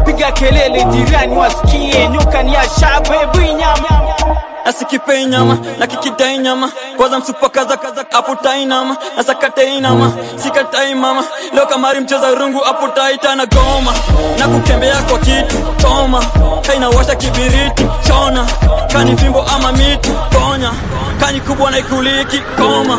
piga 0.04 0.32
kelele 0.32 0.84
jirani 0.84 1.36
wasikie 1.36 2.08
nyoka 2.08 2.42
ni 2.42 2.54
ya 2.54 2.62
shabebu 2.80 3.38
nyama 3.40 3.88
nyama 5.26 5.58
na 5.78 5.86
kikidai 5.86 6.38
nyama 6.38 6.70
kwanza 6.96 7.18
kaza 7.76 8.04
aputai 8.12 8.64
nama. 8.66 8.96
Nasakatei 9.16 9.80
nama 9.80 10.12
sikatai 10.36 10.94
mama. 10.94 11.24
Leo 11.54 11.66
kamari 11.66 12.00
mcheza 12.00 12.30
rungu 12.34 12.64
aputaita 12.64 13.34
na 13.34 13.46
goma. 13.46 13.94
Na 14.38 14.48
kutembea 14.48 14.96
kwa 15.02 15.18
kitu 15.18 15.56
choma 15.82 16.24
kainawasha 16.66 17.14
kibiriti 17.14 17.86
chona. 18.08 18.46
Kani 18.92 19.16
fimbo 19.16 19.42
ama 19.42 19.72
miti 19.72 20.10
ponya. 20.30 20.70
Kani 21.20 21.40
kubwa 21.40 21.70
na 21.70 21.78
koma 22.56 22.98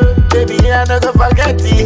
Baby, 0.41 0.71
I 0.71 0.83
never 0.85 1.13
forget 1.13 1.61
it. 1.61 1.85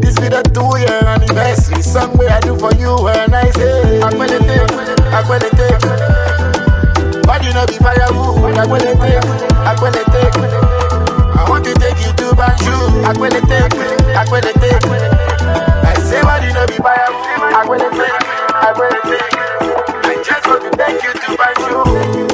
This 0.00 0.16
be 0.16 0.32
the 0.32 0.40
two 0.56 0.72
year 0.80 1.04
anniversary 1.04 1.82
song 1.82 2.16
where 2.16 2.30
I 2.30 2.40
do 2.40 2.56
for 2.56 2.72
you 2.80 2.96
when 2.96 3.28
I 3.28 3.50
say, 3.52 4.00
gonna 4.00 4.40
take. 4.40 5.84
But 7.28 7.44
you 7.44 7.52
know 7.52 7.66
be 7.68 7.76
firewood, 7.76 8.56
gonna 8.56 10.00
take. 10.08 10.32
I 10.32 11.44
want 11.44 11.64
to 11.68 11.74
take 11.76 12.00
you 12.00 12.12
to 12.24 12.32
Banjul, 12.32 13.04
gonna 13.12 14.52
take. 14.56 14.84
I 15.84 15.92
say, 16.00 16.22
but 16.24 16.40
you 16.40 16.54
know 16.56 16.66
be 16.72 16.80
firewood, 16.80 17.60
gonna 17.68 17.90
take. 18.00 18.16
I 18.56 20.24
just 20.24 20.46
want 20.48 20.62
to 20.64 20.70
take 20.72 21.02
you 21.04 21.12
to 21.12 21.36
Banjul. 21.36 22.29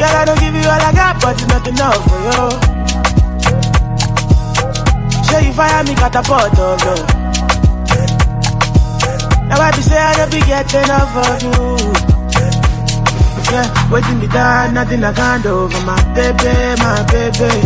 Girl, 0.00 0.16
I 0.16 0.24
don't 0.24 0.40
give 0.40 0.54
you 0.54 0.64
all 0.64 0.80
I 0.80 0.92
got, 0.96 1.20
but 1.20 1.36
it's 1.36 1.44
not 1.44 1.60
enough 1.68 2.00
for 2.08 2.20
you. 2.24 2.48
Sure 5.28 5.42
you 5.44 5.52
fire 5.52 5.84
me, 5.84 5.94
catapult 5.94 6.56
of 6.56 6.80
love. 6.80 7.04
Now 9.44 9.60
I 9.60 9.70
be 9.76 9.82
say 9.84 10.00
I 10.00 10.16
don't 10.16 10.32
be 10.32 10.40
getting 10.40 10.88
enough 10.88 11.12
of 11.20 11.42
you. 11.44 11.76
Yeah, 13.52 13.68
waiting 13.92 14.18
me 14.20 14.26
down, 14.28 14.72
nothing 14.72 15.04
I 15.04 15.12
can't 15.12 15.42
do 15.42 15.68
for 15.68 15.84
my 15.84 16.00
baby, 16.16 16.48
my 16.80 17.04
baby. 17.12 17.60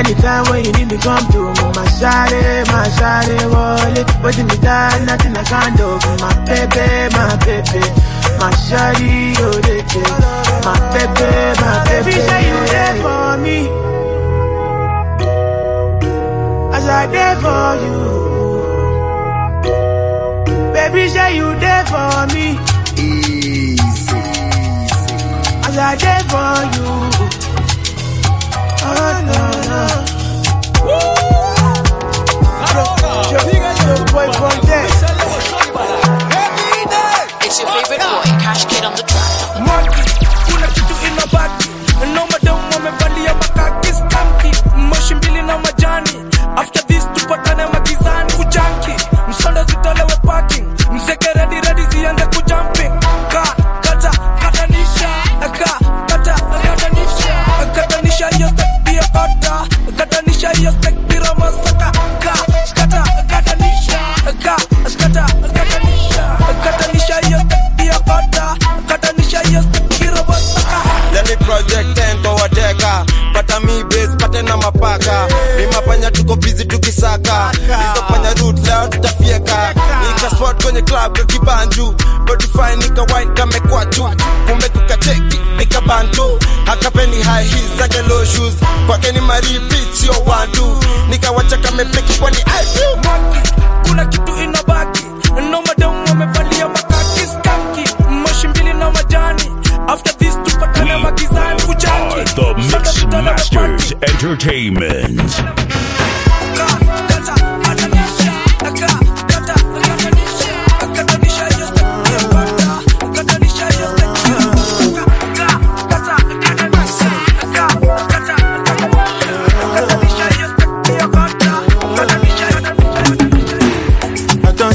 Anytime 0.00 0.48
when 0.48 0.64
you 0.64 0.72
need 0.72 0.88
me, 0.88 0.96
come 0.96 1.28
to 1.28 1.40
me, 1.44 1.64
my 1.76 1.84
shawty, 2.00 2.64
my 2.72 2.88
shawty, 2.96 3.36
wallet. 3.52 4.08
Waiting 4.24 4.46
me 4.46 4.56
down, 4.64 5.04
nothing 5.04 5.36
I 5.36 5.44
can't 5.44 5.76
do 5.76 5.92
for 6.00 6.16
my 6.24 6.32
baby, 6.48 7.12
my 7.12 7.36
baby. 7.44 7.84
My 8.40 8.48
shawty, 8.64 9.36
oh, 9.44 9.60
they 9.60 9.82
My 10.64 10.72
baby, 10.92 11.28
my 11.60 11.72
baby. 11.88 12.12
Say 12.12 12.42
you 12.48 12.58
there 12.72 12.96
for 13.02 13.36
me. 13.44 13.58
As 16.76 16.86
I 16.88 17.06
there 17.14 17.36
for 17.44 17.68
you. 17.84 17.98
Baby, 20.72 21.02
say 21.08 21.30
you 21.36 21.48
there 21.60 21.84
for 21.86 22.26
me. 22.34 22.46
Easy. 22.96 24.22
As 25.68 25.76
I 25.76 25.96
there 26.04 26.24
for 26.32 26.54
you. 26.74 26.88
Oh, 28.86 29.16
no, 29.28 29.40
no. 29.70 29.82
Your 33.30 33.42
boy 34.12 34.28
from 34.32 34.58
there. 34.66 34.88
It's 37.44 37.56
your 37.60 37.68
favorite 37.68 38.00
boy, 38.00 38.28
Cash 38.40 38.64
Kid 38.64 38.84
on 38.84 38.92
the 38.96 39.02
track. 39.02 39.30
Monkey, 39.60 40.23
kuna 40.64 40.74
kitu 40.74 40.94
inabaki. 41.12 41.68
Noma, 42.14 42.26
madam 42.32 42.58
wamevalia 42.74 43.34
makaki 43.34 43.88
skanki 43.88 44.62
moshi 44.76 45.14
mbili 45.14 45.42
na 45.42 45.58
majani 45.58 46.10
Karim. 89.34 89.73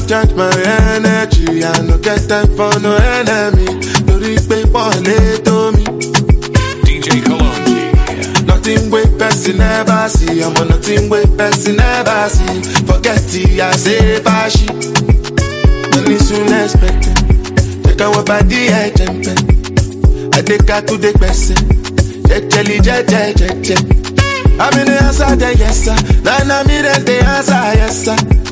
I 0.10 0.26
charge 0.26 0.34
my 0.34 0.50
energy, 0.98 1.64
I 1.64 1.82
no 1.82 1.98
get 2.00 2.28
time 2.28 2.48
for 2.58 2.74
no 2.80 2.96
enemy. 2.96 3.66
Lórí 4.08 4.36
pé 4.50 4.66
pọ̀lẹ́ 4.74 5.44
tó 5.46 5.72
mi. 5.76 5.84
DJ 6.84 7.08
Kalonji. 7.28 7.78
Nothing 8.48 8.90
wey 8.92 9.06
person 9.20 9.58
never 9.58 10.10
see, 10.10 10.42
ọmọ 10.48 10.64
nothing 10.70 11.10
wey 11.12 11.26
person 11.38 11.76
never 11.76 12.28
see. 12.30 12.62
Forget 12.88 13.22
it, 13.36 13.60
I 13.62 13.72
say 13.84 14.20
fashi. 14.26 14.68
Money 15.94 16.18
soon 16.18 16.54
expected. 16.54 17.18
Take 17.84 18.02
our 18.02 18.24
body, 18.24 18.70
I 18.74 18.90
jump 18.98 19.26
Adeka 20.38 20.88
to 20.88 20.98
the 20.98 21.12
person. 21.20 21.56
Jejeli, 22.30 22.80
jeje, 22.82 23.34
jeje. 23.38 23.76
I'm 24.60 24.74
in 24.80 24.86
the 24.88 25.04
answer, 25.04 25.36
the 25.36 25.56
yes 25.56 25.84
sir. 25.86 25.96
Then 26.24 26.50
I'm 26.52 26.68
in 26.70 27.06
the 27.06 27.16
answer, 27.36 27.62
yes 27.78 28.06
sir. 28.06 28.49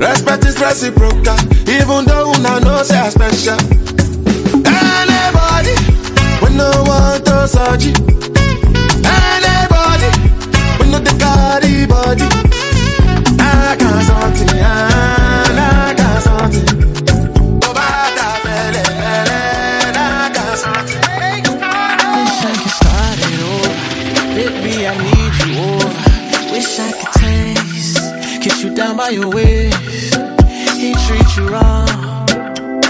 Respect 0.00 0.46
is 0.46 0.58
reciprocal, 0.58 1.36
even 1.68 2.06
though 2.06 2.32
una 2.32 2.58
know 2.60 2.82
say 2.82 2.98
I 2.98 3.10
special. 3.10 3.60
Anybody, 4.64 5.74
we 6.42 6.56
no 6.56 6.70
want 6.88 7.24
to 7.26 7.46
search 7.46 7.84
it. 7.90 8.00
Anybody, 9.04 10.08
we 10.78 10.90
know 10.90 11.00
the 11.00 11.12
carry 11.20 11.86
body. 11.86 12.24
I 13.38 13.76
got 13.78 14.02
something, 14.08 14.58
I 14.58 15.94
got 15.96 16.22
something. 16.22 16.80
You. 25.50 25.78
Wish 26.52 26.78
I 26.78 26.92
could 26.92 27.12
taste, 27.20 28.42
kiss 28.42 28.62
you 28.62 28.74
down 28.74 28.96
by 28.96 29.08
your 29.08 29.28
waist. 29.30 29.59
Wrong. 31.48 32.26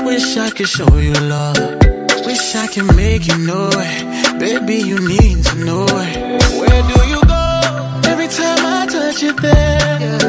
Wish 0.04 0.36
I 0.36 0.50
could 0.50 0.68
show 0.68 0.96
you 0.98 1.12
love. 1.12 1.56
Wish 2.26 2.54
I 2.54 2.66
could 2.66 2.94
make 2.96 3.26
you 3.26 3.38
know 3.38 3.70
it. 3.72 4.38
Baby, 4.38 4.76
you 4.76 4.98
need 5.08 5.44
to 5.44 5.64
know 5.64 5.86
it. 5.88 6.16
Where 6.58 6.82
do 6.92 6.98
you 7.12 7.20
go? 7.22 7.44
Every 8.10 8.28
time 8.28 8.64
I 8.64 8.86
touch 8.86 9.22
you 9.22 9.32
there. 9.32 10.19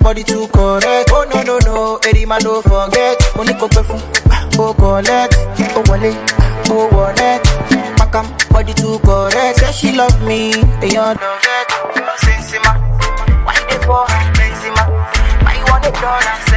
Body 0.00 0.22
to 0.24 0.46
correct. 0.48 1.10
Oh, 1.12 1.24
no, 1.32 1.42
no, 1.42 1.58
no. 1.64 1.98
Eddie 2.06 2.26
man, 2.26 2.40
don't 2.40 2.62
forget. 2.62 3.18
Money 3.36 3.54
go 3.54 3.68
fun. 3.68 4.00
Oh, 4.58 4.74
collect. 4.74 5.34
Oh, 5.74 5.82
wale. 5.88 6.14
Oh, 6.70 6.88
wallet. 6.92 7.42
Back 7.98 8.14
am 8.14 8.26
body 8.50 8.72
to 8.74 8.98
correct. 9.00 9.58
Say 9.58 9.72
she 9.72 9.92
love 9.96 10.20
me. 10.22 10.52
And 10.52 10.92
you 10.92 10.98
love 11.00 11.18
it. 11.18 11.68
Sensima. 12.22 12.72
Why 13.44 13.56
they 13.68 13.78
for 13.84 14.06
Benzema? 14.36 14.84
Why 15.44 15.54
you 15.58 15.64
want 15.70 15.86
a 15.86 15.90
dollar? 15.92 16.49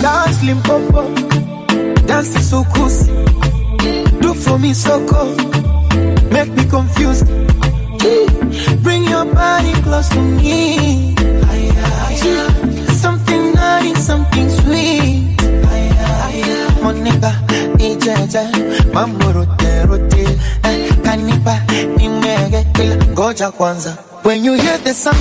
Dance, 0.00 0.42
Limpopo. 0.42 1.02
Dance 2.06 2.36
is 2.36 2.50
so 2.50 2.64
cool. 2.74 2.88
Do 4.20 4.34
for 4.34 4.58
me 4.58 4.74
so 4.74 5.04
cool. 5.06 5.34
Make 6.30 6.50
me 6.52 6.64
confused. 6.64 7.26
Bring 8.82 9.04
your 9.04 9.24
body 9.26 9.72
close 9.82 10.08
to 10.10 10.20
me. 10.20 11.14
Something 12.94 13.54
nice, 13.54 14.06
something 14.06 14.48
sweet. 14.50 15.36
Monica, 16.82 17.32
ijeje, 17.78 18.42
mambo 18.94 19.32
rote 19.32 19.86
rote. 19.86 20.22
Eh, 20.62 20.92
Kanipa, 21.02 21.60
nimege, 21.96 22.66
ila 22.82 22.96
ngoja 23.06 23.50
kwanza. 23.50 23.96
When 24.24 24.44
you 24.44 24.54
hear 24.54 24.78
the. 24.78 24.94
Sound 24.94 25.16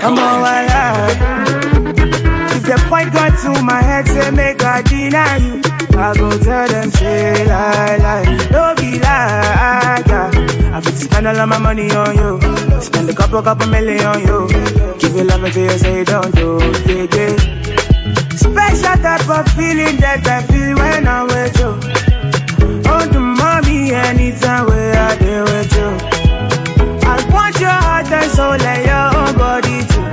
Come 0.00 0.18
on, 0.18 0.40
voila. 0.40 1.06
If 2.54 2.62
the 2.62 2.76
point 2.88 3.12
got 3.12 3.36
to 3.42 3.62
my 3.62 3.82
head, 3.82 4.06
say 4.06 4.30
make 4.30 4.62
I 4.62 4.82
deny 4.82 5.36
you. 5.36 5.60
I 5.98 6.14
go 6.14 6.30
tell 6.38 6.68
them, 6.68 6.90
say 6.90 7.44
lie, 7.46 7.96
lie. 7.96 8.48
Don't 8.50 8.78
be 8.78 8.98
lie, 9.00 10.02
yeah. 10.06 10.30
I 10.76 10.80
fit 10.80 10.94
spend 10.96 11.26
all 11.26 11.36
of 11.36 11.48
my 11.48 11.58
money 11.58 11.90
on 11.90 12.14
you. 12.16 12.80
Spend 12.80 13.10
a 13.10 13.14
couple, 13.14 13.42
couple 13.42 13.66
million 13.68 14.04
on 14.06 14.20
you. 14.20 14.48
Give 14.98 15.14
you 15.16 15.24
love 15.24 15.42
until 15.44 15.64
you 15.64 15.78
say 15.78 16.04
don't 16.04 16.34
do, 16.34 16.58
yeah, 16.86 17.06
yeah. 17.16 17.59
Special 18.36 18.96
type 19.02 19.28
of 19.28 19.48
feeling 19.52 19.96
that 19.98 20.26
I 20.26 20.42
feel 20.42 20.76
when 20.76 21.06
I'm 21.06 21.26
with 21.26 21.58
you. 21.58 21.72
Oh, 22.92 23.06
the 23.06 23.20
mommy, 23.20 23.92
anytime 23.92 24.66
where 24.66 24.94
I 24.96 25.16
deal 25.16 25.44
with 25.44 25.72
you. 25.76 25.90
I 27.08 27.16
want 27.32 27.58
your 27.60 27.70
heart 27.70 28.06
and 28.06 28.30
soul 28.30 28.52
and 28.52 28.82
your 28.86 29.06
own 29.20 29.34
body 29.36 29.82
too. 29.90 30.06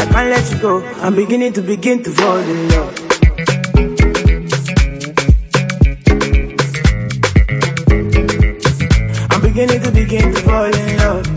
I 0.00 0.06
can't 0.12 0.28
let 0.30 0.50
you 0.52 0.58
go. 0.60 0.84
I'm 1.02 1.14
beginning 1.14 1.52
to 1.54 1.62
begin 1.62 2.02
to 2.02 2.10
fall 2.10 2.36
in 2.38 2.68
love. 2.70 2.94
I'm 9.30 9.40
beginning 9.42 9.82
to 9.82 9.90
begin 9.90 10.32
to 10.34 10.40
fall 10.42 10.64
in 10.64 10.96
love. 10.98 11.33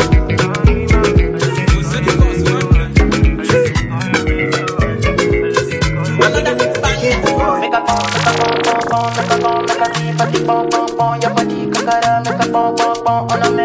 about 13.08 13.32
all 13.32 13.42
of 13.42 13.57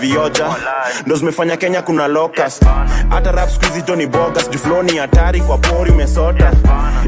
vioja 0.00 0.46
ndo 1.06 1.16
zimefanya 1.16 1.56
kenya 1.56 1.82
kuna 1.82 2.08
locust 2.08 2.62
hata 3.08 3.32
rap 3.32 3.50
skuizi 3.50 3.82
toni 3.82 4.06
bogas 4.06 4.50
jufloni 4.50 4.96
hatari 4.96 5.40
kwa 5.40 5.58
pori 5.58 5.92
mesota 5.92 6.52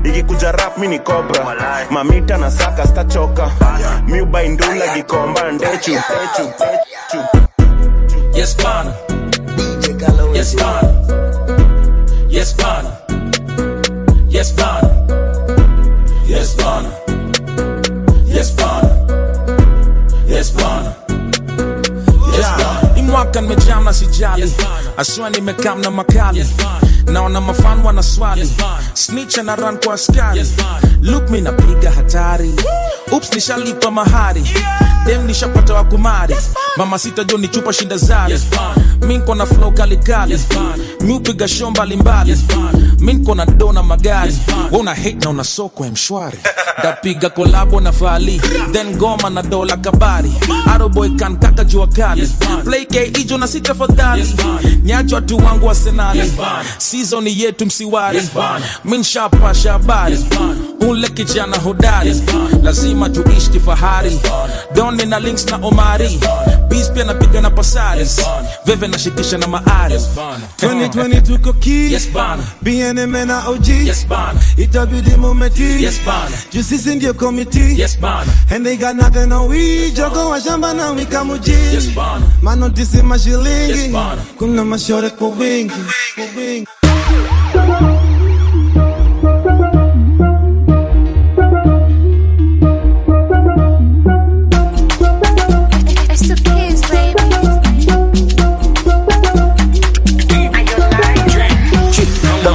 ikikuja 0.05 0.53
rap 0.53 0.79
mi 0.79 0.89
ni 0.89 0.99
cobra 0.99 1.47
mamita 1.91 2.37
na 2.39 2.51
saka 2.51 2.87
stachoka 2.87 3.51
miubaindula 4.07 4.89
gikomba 4.95 5.53
ndechu 5.53 5.91
ndechu, 5.91 6.43
ndechu. 6.43 7.27
Yes, 8.39 8.57
bana. 8.57 8.93
Yes, 10.35 10.57
bana. 10.57 10.92
Na 23.93 23.99
sijali 23.99 24.53
aswa 24.97 25.31
nimekam 25.31 25.81
na 25.81 25.91
makali. 25.91 26.47
Naona 27.07 27.41
mafan 27.41 27.81
wana 27.85 28.03
swali. 28.03 28.51
Snitch 28.95 29.37
na 29.39 29.57
run 29.57 29.79
kwa 29.85 29.95
askari. 29.95 30.45
Look 31.03 31.31
mi 31.31 31.41
napiga 31.41 31.91
hatari. 31.91 32.55
Ups 33.13 33.33
nishalipa 33.35 33.91
mahari 33.91 34.45
dem 35.07 35.27
nishapata 35.27 35.75
wa 35.75 35.85
kumari 35.85 36.37
mama 36.77 36.99
sita 36.99 37.25
jo 37.25 37.39
ni 37.39 37.49
chupa 37.49 37.73
shinda 37.73 37.97
zari 37.97 38.41
mi 39.07 39.19
nko 39.19 39.35
na 39.35 39.47
flow 39.47 39.73
kalikali 39.73 40.39
mi 41.01 41.13
upiga 41.13 41.49
show 41.49 41.71
mbalimbali 41.71 42.37
mi 42.99 43.13
nko 43.13 43.35
na 43.35 43.47
do 43.47 43.73
na 43.73 43.83
magari 43.83 44.35
we 44.73 44.79
una 44.79 44.95
hate 44.95 45.15
na 45.25 45.31
una 45.31 45.45
soko 45.45 45.85
ya 45.85 45.91
mshwari 45.93 46.39
ndapiga 46.79 47.31
kolabo 47.31 47.81
na 47.81 47.93
fali 47.93 48.41
then 48.73 48.97
goma 48.97 49.31
na 49.31 49.43
dola 49.43 49.77
kabari 49.77 50.33
aroboy 50.75 51.09
kankaka 51.11 51.65
jua 51.65 51.87
kali 51.87 52.29
play 52.65 52.85
ke 52.87 53.07
ijo 53.21 53.39
na 53.39 53.47
sita 53.49 53.75
fadhali 53.75 54.35
nyacho 54.85 55.15
watu 55.15 55.37
wangu 55.37 55.67
wa 55.67 55.75
senali 55.75 56.33
season 56.79 57.27
yetu 57.29 57.67
msiwari 57.67 58.29
mi 58.85 58.99
nshapasha 58.99 59.73
habari 59.73 60.19
ule 60.89 61.09
kijana 61.09 61.57
hodari 61.59 62.23
lazima 62.63 63.09
tuishi 63.11 63.51
kifahari 63.51 64.21
doni 64.97 65.07
na 65.11 65.19
links 65.19 65.47
na 65.47 65.57
omari. 65.57 66.21
Pia 66.95 67.05
napiga 67.05 67.41
na 67.41 67.51
pasari 67.51 68.05
veve 68.67 68.89
nashikisha 68.89 69.39
na 69.39 69.47
maari 69.47 69.95
2020 69.95 71.23
tuko 71.23 71.53
ki 71.53 71.93
Yes, 71.93 72.09
bana. 72.13 72.43
BNM 72.63 73.27
na 73.27 73.49
OG 73.49 73.69
Yes, 73.69 74.07
itabidi 74.57 75.11
mumeti 75.17 75.83
Yes, 75.85 76.01
juu 76.53 76.63
sisi 76.63 76.95
ndio 76.95 77.15
komiti. 77.15 77.81
Yes, 77.81 77.97
and 78.51 78.67
they 78.67 78.77
got 78.77 78.97
nothing 78.97 79.33
on 79.33 79.49
we. 79.49 79.91
Jogo 79.91 80.29
wa 80.31 80.41
shamba 80.41 80.75
na 80.75 80.91
wika 80.91 81.25
muji 81.25 81.53
Yes, 81.75 81.89
manotisi 82.43 83.03
mashilingi 83.03 83.79
Yes, 83.79 83.91
kuna 84.39 84.65
mashore 84.65 85.11
kwa 85.11 85.29
wingi. 85.29 85.73
Kwa 86.15 86.25
wingi 86.43 86.67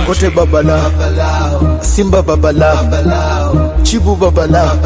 Kote 0.07 0.29
babalao, 0.29 0.91
Simba 1.81 2.21
babala 2.23 2.75
Chibu 3.83 4.15
babalao, 4.15 4.77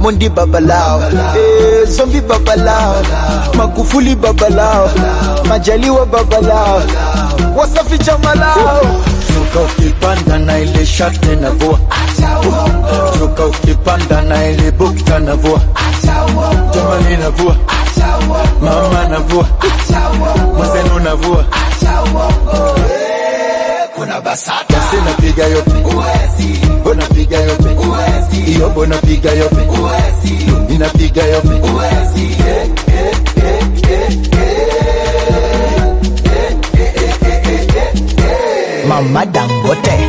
Mondi 0.00 0.28
babalao, 0.28 1.00
eh, 1.36 1.86
Zombi 1.88 2.20
babalao, 2.20 2.94
Magufuli 3.54 4.14
babalao, 4.14 4.88
Majaliwa 5.48 6.06
babalao, 6.06 6.82
Wasafi 7.56 7.98
chamalao. 7.98 8.80
Zuka 9.32 9.60
ukipanda 9.60 10.38
na 10.38 10.58
ile 10.58 10.86
shark 10.86 11.20
tenavua, 11.20 11.78
Zuka 13.18 13.46
ukipanda 13.46 14.20
na 14.22 14.46
ile 14.48 14.70
na 14.72 15.04
tanavua, 15.04 15.60
Jamani 16.74 17.16
navua, 17.16 17.56
mama 18.62 19.08
na 19.08 19.18
vua. 19.18 19.46
Navua, 19.90 21.00
na 21.00 21.14
vua 21.14 21.44
kuna 24.00 24.20
basata 24.20 24.74
basi 24.76 24.96
napiga 25.04 25.44
yope 25.46 25.70
uwezi 25.70 26.60
unapiga 26.90 27.38
yope 27.38 27.68
uwezi 27.68 28.52
iyo 28.52 28.68
bona 28.68 28.96
piga 28.96 29.30
yope 29.32 29.60
uwezi 29.80 30.32
ninapiga 30.68 31.22
yope 31.22 31.48
uwezi 31.48 32.24
eh, 32.48 32.68
eh, 32.86 33.16
eh, 33.36 33.62
eh, 33.90 34.16
eh. 38.18 38.86
Mama 38.88 39.26
Dangote 39.26 40.08